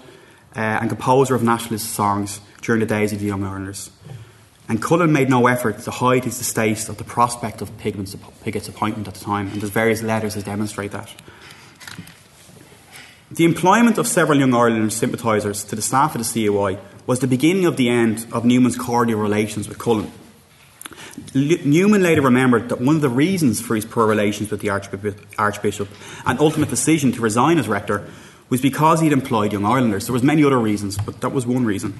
uh, 0.54 0.60
and 0.60 0.88
composer 0.88 1.34
of 1.34 1.42
nationalist 1.42 1.90
songs 1.90 2.40
during 2.62 2.78
the 2.78 2.86
days 2.86 3.12
of 3.12 3.18
the 3.18 3.26
Young 3.26 3.42
Irelanders. 3.42 3.90
And 4.68 4.80
Cullen 4.80 5.10
made 5.10 5.28
no 5.28 5.48
effort 5.48 5.80
to 5.80 5.90
hide 5.90 6.22
his 6.22 6.38
distaste 6.38 6.88
of 6.88 6.96
the 6.96 7.02
prospect 7.02 7.60
of 7.60 7.76
Pigott's 7.76 8.14
appointment 8.68 9.08
at 9.08 9.14
the 9.14 9.24
time, 9.24 9.48
and 9.48 9.60
there's 9.60 9.72
various 9.72 10.00
letters 10.00 10.34
that 10.34 10.44
demonstrate 10.44 10.92
that. 10.92 11.12
The 13.32 13.46
employment 13.46 13.98
of 13.98 14.06
several 14.06 14.38
Young 14.38 14.54
Irelanders 14.54 14.94
sympathisers 14.94 15.64
to 15.64 15.74
the 15.74 15.82
staff 15.82 16.14
of 16.14 16.22
the 16.22 16.32
CUI 16.32 16.78
was 17.04 17.18
the 17.18 17.26
beginning 17.26 17.66
of 17.66 17.76
the 17.76 17.88
end 17.88 18.28
of 18.30 18.44
Newman's 18.44 18.76
cordial 18.76 19.18
relations 19.18 19.68
with 19.68 19.80
Cullen. 19.80 20.12
Newman 21.34 22.02
later 22.02 22.22
remembered 22.22 22.68
that 22.68 22.80
one 22.80 22.96
of 22.96 23.02
the 23.02 23.08
reasons 23.08 23.60
for 23.60 23.74
his 23.74 23.84
poor 23.84 24.06
relations 24.06 24.50
with 24.50 24.60
the 24.60 24.70
Archbishop 24.70 25.88
and 26.26 26.40
ultimate 26.40 26.70
decision 26.70 27.12
to 27.12 27.20
resign 27.20 27.58
as 27.58 27.68
rector 27.68 28.08
was 28.48 28.60
because 28.60 29.00
he'd 29.00 29.12
employed 29.12 29.52
Young 29.52 29.64
Irelanders. 29.64 30.06
There 30.06 30.12
was 30.12 30.22
many 30.22 30.44
other 30.44 30.58
reasons, 30.58 30.96
but 30.98 31.20
that 31.20 31.30
was 31.30 31.46
one 31.46 31.64
reason. 31.64 31.98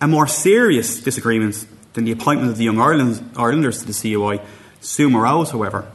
A 0.00 0.08
more 0.08 0.26
serious 0.26 1.00
disagreement 1.00 1.64
than 1.92 2.04
the 2.04 2.12
appointment 2.12 2.50
of 2.50 2.58
the 2.58 2.64
Young 2.64 2.80
Irelanders 2.80 3.80
to 3.80 3.86
the 3.86 3.92
CUI 3.92 4.40
soon 4.80 5.14
arose, 5.14 5.50
however. 5.50 5.90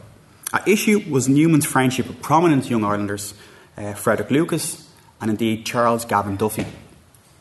At 0.52 0.66
issue 0.66 1.04
was 1.10 1.28
Newman's 1.28 1.66
friendship 1.66 2.06
with 2.08 2.22
prominent 2.22 2.70
Young 2.70 2.84
Irelanders, 2.84 3.34
uh, 3.76 3.92
Frederick 3.92 4.30
Lucas 4.30 4.88
and 5.20 5.30
indeed 5.30 5.66
Charles 5.66 6.04
Gavan 6.04 6.36
Duffy. 6.36 6.66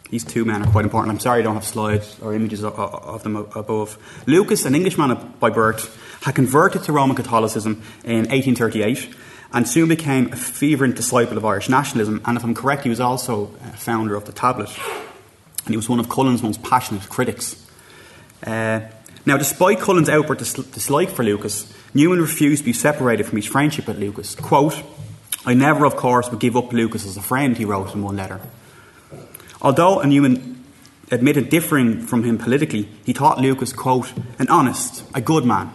These 0.10 0.24
two 0.24 0.46
men 0.46 0.64
are 0.64 0.72
quite 0.72 0.86
important. 0.86 1.12
I'm 1.12 1.20
sorry 1.20 1.42
I 1.42 1.44
don't 1.44 1.56
have 1.56 1.66
slides 1.66 2.18
or 2.22 2.34
images 2.34 2.64
of, 2.64 2.80
of 2.80 3.24
them 3.24 3.36
above. 3.36 3.98
Lucas, 4.26 4.66
an 4.66 4.74
Englishman 4.74 5.34
by 5.40 5.50
birth, 5.50 5.96
had 6.24 6.36
converted 6.36 6.84
to 6.84 6.94
Roman 6.94 7.16
Catholicism 7.16 7.82
in 8.04 8.28
1838 8.30 9.14
and 9.54 9.68
soon 9.68 9.90
became 9.90 10.32
a 10.32 10.36
fervent 10.36 10.96
disciple 10.96 11.38
of 11.38 11.46
Irish 11.46 11.70
nationalism. 11.70 12.22
And 12.26 12.38
if 12.38 12.44
I'm 12.44 12.54
correct, 12.54 12.84
he 12.84 12.90
was 12.90 13.00
also 13.00 13.52
a 13.64 13.78
founder 13.78 14.16
of 14.16 14.26
the 14.26 14.32
Tablet. 14.32 14.70
And 15.66 15.74
he 15.74 15.78
was 15.78 15.90
one 15.90 16.00
of 16.00 16.10
Cullen's 16.10 16.44
most 16.44 16.64
passionate 16.64 17.10
critics. 17.10 17.66
Uh, 18.46 18.82
now, 19.26 19.38
despite 19.38 19.80
Cullen's 19.80 20.10
outward 20.10 20.38
dis- 20.38 20.54
dislike 20.54 21.10
for 21.10 21.24
Lucas, 21.24 21.74
Newman 21.94 22.22
refused 22.22 22.62
to 22.62 22.66
be 22.66 22.74
separated 22.74 23.26
from 23.26 23.38
his 23.38 23.46
friendship 23.46 23.88
with 23.88 23.98
Lucas. 23.98 24.36
Quote, 24.36 24.82
I 25.46 25.54
never, 25.54 25.86
of 25.86 25.96
course, 25.96 26.30
would 26.30 26.40
give 26.40 26.56
up 26.56 26.72
Lucas 26.72 27.06
as 27.06 27.18
a 27.18 27.22
friend, 27.22 27.58
he 27.58 27.66
wrote 27.66 27.94
in 27.94 28.04
one 28.04 28.18
letter. 28.18 28.40
Although 29.62 30.02
Newman 30.02 30.64
admitted 31.12 31.50
differing 31.50 32.02
from 32.02 32.24
him 32.24 32.38
politically, 32.38 32.90
he 33.06 33.14
thought 33.14 33.40
Lucas, 33.40 33.74
quote, 33.74 34.14
an 34.40 34.48
honest, 34.50 35.04
a 35.14 35.22
good 35.22 35.46
man. 35.46 35.72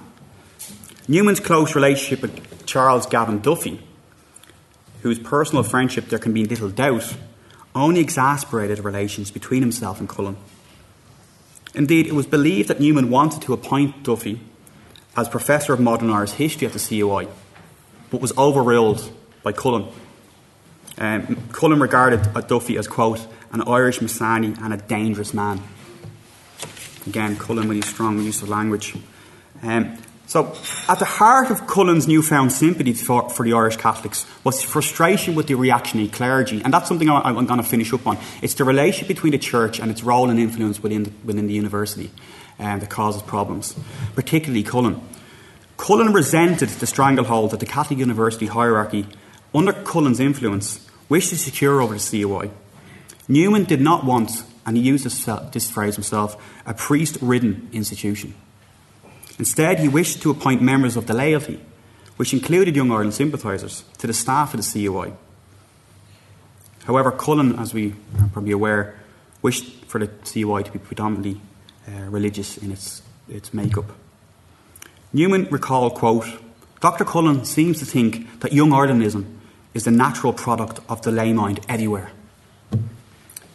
Newman's 1.09 1.41
close 1.41 1.75
relationship 1.75 2.23
with 2.23 2.67
Charles 2.67 3.07
Gavan 3.07 3.41
Duffy, 3.41 3.81
whose 5.03 5.19
personal 5.19 5.65
friendship 5.65 6.07
there 6.07 6.19
can 6.19 6.33
be 6.33 6.45
little 6.45 6.69
doubt, 6.69 7.17
only 7.75 8.01
exasperated 8.01 8.79
relations 8.81 9.31
between 9.31 9.63
himself 9.63 9.99
and 9.99 10.09
Cullen. 10.09 10.37
Indeed, 11.75 12.07
it 12.07 12.13
was 12.13 12.27
believed 12.27 12.69
that 12.69 12.81
Newman 12.81 13.11
wanted 13.11 13.43
to 13.43 13.53
appoint 13.53 14.03
Duffy 14.03 14.41
as 15.17 15.29
Professor 15.29 15.73
of 15.73 15.81
Modern 15.81 16.11
Irish 16.11 16.33
History 16.33 16.67
at 16.67 16.73
the 16.73 16.79
CUI, 16.79 17.29
but 18.11 18.21
was 18.21 18.37
overruled 18.37 19.11
by 19.43 19.53
Cullen. 19.53 19.89
Um, 20.99 21.49
Cullen 21.53 21.81
regarded 21.81 22.23
Duffy 22.47 22.77
as, 22.77 22.87
quote, 22.87 23.27
an 23.53 23.63
Irish 23.63 24.01
Mazzini 24.01 24.57
and 24.63 24.73
a 24.73 24.77
dangerous 24.77 25.35
man. 25.35 25.63
Again, 27.07 27.37
Cullen 27.37 27.69
with 27.69 27.77
his 27.77 27.87
strong 27.87 28.21
use 28.21 28.43
of 28.43 28.49
language. 28.49 28.95
Um, 29.63 29.99
so, 30.27 30.57
at 30.89 30.99
the 30.99 31.05
heart 31.05 31.51
of 31.51 31.67
Cullen's 31.67 32.09
newfound 32.09 32.53
sympathy 32.53 32.95
for, 32.95 33.29
for, 33.29 33.45
the 33.45 33.53
Irish 33.53 33.77
Catholics 33.77 34.25
was 34.45 34.63
frustration 34.63 35.35
with 35.35 35.47
the 35.47 35.55
reactionary 35.57 36.09
clergy, 36.09 36.63
and 36.63 36.73
that's 36.73 36.89
something 36.89 37.11
I, 37.11 37.29
am 37.29 37.45
going 37.45 37.61
to 37.61 37.63
finish 37.63 37.93
up 37.93 38.07
on. 38.07 38.17
It's 38.41 38.55
the 38.55 38.65
relationship 38.65 39.09
between 39.09 39.33
the 39.33 39.39
church 39.39 39.79
and 39.79 39.91
its 39.91 40.03
role 40.03 40.31
and 40.31 40.41
influence 40.41 40.83
within 40.83 41.03
the, 41.03 41.13
within 41.25 41.49
the 41.49 41.53
university 41.53 42.11
um, 42.59 42.81
that 42.81 42.89
causes 42.89 43.21
problems, 43.21 43.75
particularly 44.15 44.63
Cullen. 44.63 45.03
Cullen 45.77 46.13
resented 46.15 46.69
the 46.69 46.87
stranglehold 46.87 47.51
that 47.51 47.61
the 47.61 47.67
Catholic 47.67 47.99
university 47.99 48.47
hierarchy, 48.47 49.07
under 49.55 49.73
Cullen's 49.73 50.21
influence, 50.21 50.89
wished 51.09 51.31
to 51.31 51.37
secure 51.37 51.83
over 51.83 51.95
the 51.95 52.01
CUI. 52.01 52.51
Newman 53.29 53.65
did 53.65 53.81
not 53.81 54.05
want, 54.05 54.45
and 54.67 54.77
he 54.77 54.83
used 54.83 55.05
this, 55.05 55.71
phrase 55.71 55.95
himself, 55.95 56.37
a 56.67 56.75
priest 56.75 57.19
ridden 57.21 57.69
institution. 57.73 58.35
Instead, 59.39 59.81
he 59.81 59.89
wished 59.89 60.23
to 60.23 60.31
appoint 60.31 60.63
members 60.63 60.97
of 60.97 61.07
the 61.07 61.15
laity, 61.15 61.61
which 62.17 62.33
included 62.33 62.77
Young 62.77 62.91
Ireland 62.91 63.15
sympathisers, 63.15 63.85
to 63.99 64.07
the 64.07 64.13
staff 64.13 64.55
of 64.55 64.61
the 64.61 64.87
CUI. 64.87 65.13
However, 66.85 67.13
Cullen, 67.13 67.59
as 67.59 67.73
we 67.73 67.95
are 68.19 68.29
probably 68.33 68.53
aware, 68.53 68.97
wished 69.41 69.85
for 69.87 69.99
the 69.99 70.09
CUI 70.09 70.65
to 70.65 70.73
be 70.73 70.79
predominantly 70.79 71.41
uh, 71.89 71.93
religious 72.11 72.59
in 72.59 72.73
its, 72.73 73.03
its 73.29 73.55
makeup. 73.55 73.93
Newman 75.13 75.47
recalled, 75.51 75.95
quote, 75.95 76.27
Dr. 76.81 77.05
Cullen 77.05 77.45
seems 77.45 77.79
to 77.79 77.85
think 77.85 78.41
that 78.41 78.53
young 78.53 78.71
Irelandism 78.71 79.25
is 79.75 79.85
the 79.85 79.91
natural 79.91 80.33
product 80.33 80.81
of 80.89 81.03
the 81.03 81.13
lay 81.13 81.33
mind 81.33 81.61
everywhere. 81.69 82.11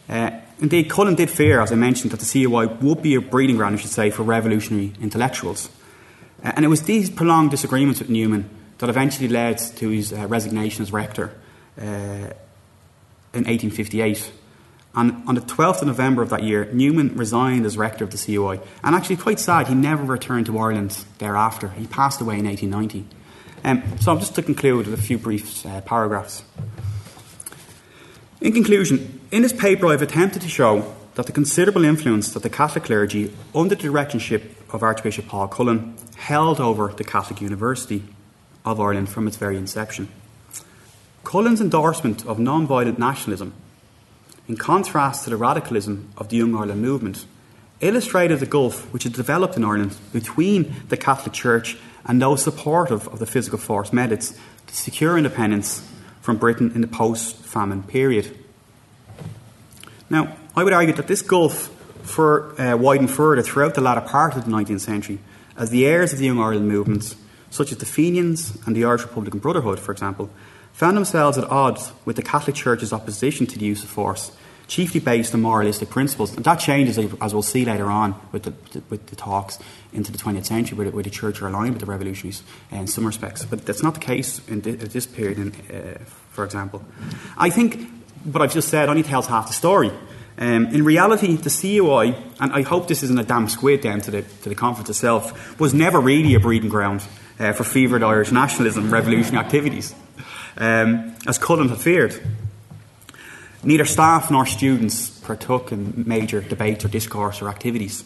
Uh, 0.10 0.32
indeed, 0.60 0.90
Cullen 0.90 1.16
did 1.16 1.30
fear, 1.30 1.62
as 1.62 1.72
I 1.72 1.76
mentioned, 1.76 2.12
that 2.12 2.20
the 2.20 2.26
CUI 2.26 2.68
would 2.68 3.02
be 3.02 3.16
a 3.16 3.22
breeding 3.22 3.58
ground, 3.58 3.76
I 3.76 3.80
should 3.80 3.92
say, 3.92 4.10
for 4.10 4.24
revolutionary 4.24 4.94
intellectuals. 5.02 5.70
Uh, 6.44 6.54
and 6.56 6.64
it 6.64 6.70
was 6.70 6.84
these 6.84 7.10
prolonged 7.10 7.52
disagreements 7.52 8.00
with 8.00 8.10
Newman 8.10 8.50
that 8.78 8.90
eventually 8.90 9.28
led 9.28 9.58
to 9.58 9.90
his 9.90 10.14
uh, 10.14 10.28
resignation 10.28 10.84
as 10.84 10.94
rector 10.94 11.34
uh, 11.80 12.32
in 13.34 13.44
1858. 13.44 14.32
And 14.96 15.28
on 15.28 15.36
the 15.36 15.42
12th 15.42 15.82
of 15.82 15.88
November 15.88 16.22
of 16.22 16.30
that 16.30 16.44
year, 16.44 16.66
Newman 16.72 17.16
resigned 17.16 17.66
as 17.66 17.78
rector 17.78 18.04
of 18.04 18.12
the 18.12 18.18
CUI. 18.18 18.60
And 18.84 18.96
actually, 18.96 19.18
quite 19.18 19.40
sad, 19.40 19.68
he 19.68 19.76
never 19.76 20.04
returned 20.04 20.48
to 20.48 20.58
Ireland 20.58 21.06
thereafter. 21.20 21.70
He 21.70 21.86
passed 21.86 22.20
away 22.20 22.40
in 22.40 22.46
1890. 22.46 23.06
Um, 23.64 24.00
so, 24.00 24.18
just 24.18 24.34
to 24.36 24.42
conclude 24.42 24.88
with 24.88 25.00
a 25.00 25.02
few 25.02 25.18
brief 25.18 25.66
uh, 25.66 25.82
paragraphs. 25.82 26.44
In 28.40 28.54
conclusion, 28.54 29.20
in 29.32 29.42
this 29.42 29.54
paper 29.54 29.88
I've 29.88 30.04
attempted 30.04 30.44
to 30.44 30.50
show 30.50 30.94
that 31.16 31.26
the 31.26 31.32
considerable 31.32 31.84
influence 31.84 32.32
that 32.34 32.44
the 32.44 32.52
Catholic 32.52 32.84
clergy, 32.84 33.34
under 33.56 33.74
the 33.74 33.82
directorship 33.82 34.56
of 34.72 34.84
Archbishop 34.84 35.28
Paul 35.28 35.48
Cullen, 35.48 35.96
held 36.18 36.60
over 36.60 36.94
the 36.96 37.04
Catholic 37.04 37.42
University 37.42 38.04
of 38.64 38.80
Ireland 38.80 39.10
from 39.10 39.28
its 39.28 39.38
very 39.38 39.58
inception. 39.58 40.10
Cullen's 41.24 41.60
endorsement 41.60 42.28
of 42.28 42.38
non 42.38 42.68
violent 42.68 43.00
nationalism, 43.00 43.54
in 44.48 44.56
contrast 44.56 45.24
to 45.24 45.32
the 45.32 45.38
radicalism 45.38 46.10
of 46.16 46.30
the 46.30 46.38
Young 46.38 46.56
Ireland 46.56 46.84
movement, 46.84 47.26
illustrated 47.82 48.40
the 48.40 48.46
gulf 48.46 48.94
which 48.94 49.04
had 49.04 49.14
developed 49.14 49.58
in 49.58 49.66
Ireland 49.66 49.98
between 50.14 50.76
the 50.90 50.98
Catholic 50.98 51.34
Church 51.34 51.76
and 52.06 52.22
those 52.22 52.44
supportive 52.44 53.08
of 53.08 53.18
the 53.18 53.26
physical 53.26 53.58
force 53.58 53.92
methods 53.92 54.38
to 54.68 54.76
secure 54.76 55.18
independence 55.18 55.82
from 56.28 56.36
Britain 56.36 56.74
in 56.76 56.82
the 56.82 56.88
post 56.90 57.38
famine 57.38 57.82
period. 57.84 58.38
Now, 60.10 60.36
I 60.58 60.64
would 60.66 60.74
argue 60.74 60.94
that 60.96 61.08
this 61.08 61.22
gulf 61.22 61.70
for, 62.04 62.54
uh, 62.60 62.76
widened 62.76 63.12
further 63.12 63.42
throughout 63.42 63.76
the 63.76 63.80
latter 63.80 64.02
part 64.02 64.36
of 64.36 64.44
the 64.44 64.52
19th 64.52 64.82
century 64.82 65.20
as 65.56 65.70
the 65.70 65.86
heirs 65.86 66.12
of 66.12 66.20
the 66.20 66.26
Young 66.26 66.38
Ireland 66.38 66.68
movements, 66.68 67.16
such 67.50 67.72
as 67.72 67.78
the 67.78 67.86
Fenians 67.86 68.58
and 68.66 68.76
the 68.76 68.84
Irish 68.84 69.04
Republican 69.04 69.40
Brotherhood, 69.40 69.80
for 69.80 69.94
example, 69.94 70.30
found 70.74 70.98
themselves 70.98 71.38
at 71.38 71.46
odds 71.46 71.94
with 72.04 72.18
the 72.18 72.22
Catholic 72.22 72.58
Church's 72.58 72.92
opposition 72.92 73.46
to 73.48 73.58
the 73.58 73.66
use 73.66 73.82
of 73.86 73.90
force, 73.90 74.34
chiefly 74.68 75.00
based 75.00 75.34
on 75.34 75.42
moralistic 75.42 75.90
principles. 75.90 76.36
And 76.36 76.44
that 76.46 76.56
changes, 76.56 76.98
as 76.98 77.34
we'll 77.34 77.42
see 77.42 77.66
later 77.66 77.86
on 77.86 78.20
with 78.32 78.44
the, 78.44 78.82
with 78.90 79.08
the 79.08 79.16
talks 79.16 79.60
into 79.94 80.12
the 80.12 80.18
20th 80.18 80.46
century, 80.46 80.78
where 80.78 80.86
the, 80.86 80.92
where 80.92 81.04
the 81.04 81.10
church 81.10 81.42
are 81.42 81.48
aligned 81.48 81.72
with 81.72 81.80
the 81.80 81.86
revolutionaries 81.86 82.44
in 82.72 82.88
some 82.88 83.06
respects. 83.06 83.46
But 83.46 83.66
that's 83.66 83.82
not 83.82 83.94
the 83.94 84.00
case 84.00 84.42
in 84.48 84.62
this 84.62 85.06
period, 85.06 85.38
in, 85.38 85.76
uh, 85.76 86.04
for 86.32 86.44
example. 86.44 86.84
I 87.38 87.50
think 87.50 87.90
what 88.24 88.42
I've 88.42 88.54
just 88.54 88.70
said 88.70 88.90
only 88.90 89.04
tells 89.04 89.28
half 89.28 89.48
the 89.48 89.54
story. 89.54 89.92
Um, 90.40 90.68
in 90.68 90.84
reality, 90.84 91.36
the 91.36 91.50
CUI, 91.50 92.16
and 92.40 92.54
I 92.54 92.62
hope 92.62 92.88
this 92.88 93.02
isn't 93.02 93.18
a 93.18 93.24
damn 93.24 93.50
squid 93.50 93.82
down 93.82 94.02
to 94.02 94.12
the, 94.12 94.22
to 94.22 94.50
the 94.50 94.56
conference 94.56 94.90
itself, 94.90 95.60
was 95.60 95.74
never 95.74 96.00
really 96.00 96.36
a 96.36 96.40
breeding 96.40 96.70
ground 96.70 97.04
uh, 97.40 97.54
for 97.54 97.64
fevered 97.64 98.04
Irish 98.04 98.32
nationalism, 98.32 98.92
revolutionary 98.92 99.44
activities, 99.44 99.96
um, 100.58 101.16
as 101.26 101.40
Cullen 101.40 101.70
had 101.70 101.80
feared. 101.80 102.22
Neither 103.68 103.84
staff 103.84 104.32
nor 104.32 104.46
students 104.46 105.10
partook 105.10 105.74
in 105.74 106.06
major 106.08 106.40
debates 106.40 106.86
or 106.86 106.88
discourse 106.88 107.42
or 107.42 107.50
activities. 107.50 108.06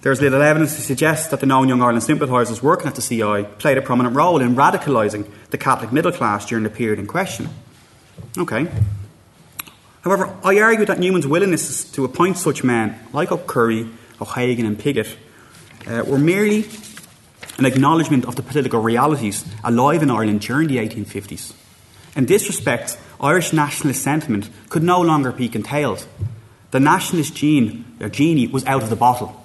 There's 0.00 0.20
little 0.20 0.42
evidence 0.42 0.74
to 0.74 0.82
suggest 0.82 1.30
that 1.30 1.38
the 1.38 1.46
known 1.46 1.68
Young 1.68 1.80
Ireland 1.80 2.02
sympathisers 2.02 2.60
working 2.60 2.88
at 2.88 2.96
the 2.96 3.00
CI 3.00 3.44
played 3.58 3.78
a 3.78 3.82
prominent 3.82 4.16
role 4.16 4.40
in 4.40 4.56
radicalising 4.56 5.30
the 5.50 5.58
Catholic 5.58 5.92
middle 5.92 6.10
class 6.10 6.46
during 6.46 6.64
the 6.64 6.70
period 6.70 6.98
in 6.98 7.06
question. 7.06 7.50
Okay. 8.36 8.66
However, 10.02 10.36
I 10.42 10.58
argue 10.58 10.86
that 10.86 10.98
Newman's 10.98 11.28
willingness 11.28 11.88
to 11.92 12.04
appoint 12.04 12.38
such 12.38 12.64
men, 12.64 12.98
like 13.12 13.30
O'Curry, 13.30 13.88
O'Hagan, 14.20 14.66
and 14.66 14.76
Pigott, 14.76 15.16
uh, 15.86 16.02
were 16.04 16.18
merely 16.18 16.66
an 17.58 17.64
acknowledgement 17.64 18.24
of 18.24 18.34
the 18.34 18.42
political 18.42 18.80
realities 18.80 19.44
alive 19.62 20.02
in 20.02 20.10
Ireland 20.10 20.40
during 20.40 20.66
the 20.66 20.78
1850s. 20.78 21.54
In 22.16 22.26
this 22.26 22.48
respect, 22.48 22.98
Irish 23.20 23.52
nationalist 23.52 24.02
sentiment 24.02 24.50
could 24.68 24.82
no 24.82 25.00
longer 25.00 25.32
be 25.32 25.48
contained. 25.48 26.06
The 26.70 26.80
nationalist 26.80 27.34
gene, 27.34 27.84
or 28.00 28.08
genie, 28.08 28.48
was 28.48 28.64
out 28.66 28.82
of 28.82 28.90
the 28.90 28.96
bottle. 28.96 29.40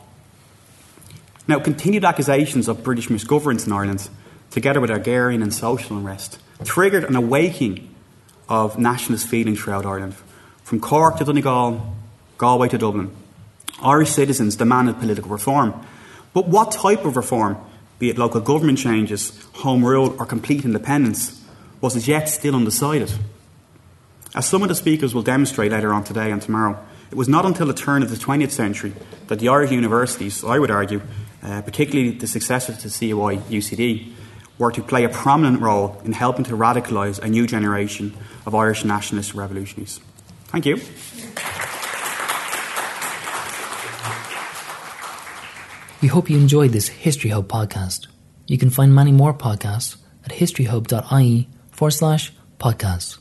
Now, 1.47 1.60
continued 1.60 2.05
accusations 2.05 2.67
of 2.67 2.84
British 2.84 3.08
misgovernance 3.08 3.65
in 3.65 3.73
Ireland, 3.73 4.10
together 4.51 4.79
with 4.79 4.89
agrarian 4.89 5.41
and 5.41 5.53
social 5.53 5.97
unrest, 5.97 6.39
triggered 6.63 7.03
an 7.03 7.15
awakening 7.15 7.93
of 8.47 8.77
nationalist 8.77 9.27
feeling 9.27 9.55
throughout 9.55 9.86
Ireland. 9.86 10.15
From 10.63 10.79
Cork 10.79 11.17
to 11.17 11.25
Donegal, 11.25 11.95
Galway 12.38 12.69
to 12.69 12.77
Dublin, 12.77 13.12
Irish 13.82 14.12
citizens 14.12 14.55
demanded 14.55 14.99
political 14.99 15.29
reform. 15.32 15.73
But 16.34 16.47
what 16.47 16.71
type 16.71 17.05
of 17.05 17.15
reform, 17.15 17.58
be 17.97 18.10
it 18.10 18.17
local 18.17 18.41
government 18.41 18.77
changes, 18.77 19.32
home 19.53 19.84
rule, 19.84 20.15
or 20.19 20.25
complete 20.25 20.65
independence, 20.65 21.43
was 21.82 21.95
as 21.95 22.08
yet 22.08 22.29
still 22.29 22.55
undecided. 22.55 23.12
As 24.36 24.46
some 24.46 24.62
of 24.62 24.70
the 24.70 24.76
speakers 24.76 25.15
will 25.15 25.24
demonstrate 25.24 25.72
later 25.72 25.92
on 25.92 26.04
today 26.04 26.32
and 26.32 26.42
tomorrow, 26.42 26.80
it 27.10 27.15
was 27.15 27.28
not 27.28 27.46
until 27.46 27.65
the 27.65 27.74
turn 27.74 28.04
of 28.04 28.12
the 28.12 28.15
20th 28.15 28.52
century 28.52 28.94
that 29.28 29.39
the 29.39 29.50
Irish 29.50 29.72
universities, 29.72 30.44
I 30.44 30.60
would 30.60 30.70
argue, 30.70 31.02
uh, 31.42 31.62
particularly 31.63 32.12
the 32.12 32.28
successor 32.28 32.74
to 32.74 32.89
CUI 32.89 33.38
UCD, 33.50 34.13
were 34.60 34.72
to 34.72 34.84
play 34.84 35.04
a 35.04 35.10
prominent 35.10 35.62
role 35.62 36.00
in 36.06 36.12
helping 36.12 36.46
to 36.46 36.52
radicalise 36.56 37.18
a 37.20 37.28
new 37.28 37.48
generation 37.48 38.15
of 38.46 38.54
Irish 38.54 38.86
nationalist 38.86 39.34
revolutionaries. 39.34 40.00
Thank 40.46 40.65
you. 40.65 40.76
We 46.02 46.08
hope 46.08 46.30
you 46.30 46.38
enjoyed 46.38 46.72
this 46.72 46.88
History 46.88 47.32
Hub 47.32 47.48
podcast. 47.48 48.08
You 48.48 48.58
can 48.58 48.70
find 48.70 48.94
many 48.94 49.12
more 49.12 49.34
podcasts 49.34 49.98
at 50.24 50.32
historyhub.ie 50.32 51.50
forward 51.72 51.92
slash 51.92 52.34
podcasts. 52.60 53.18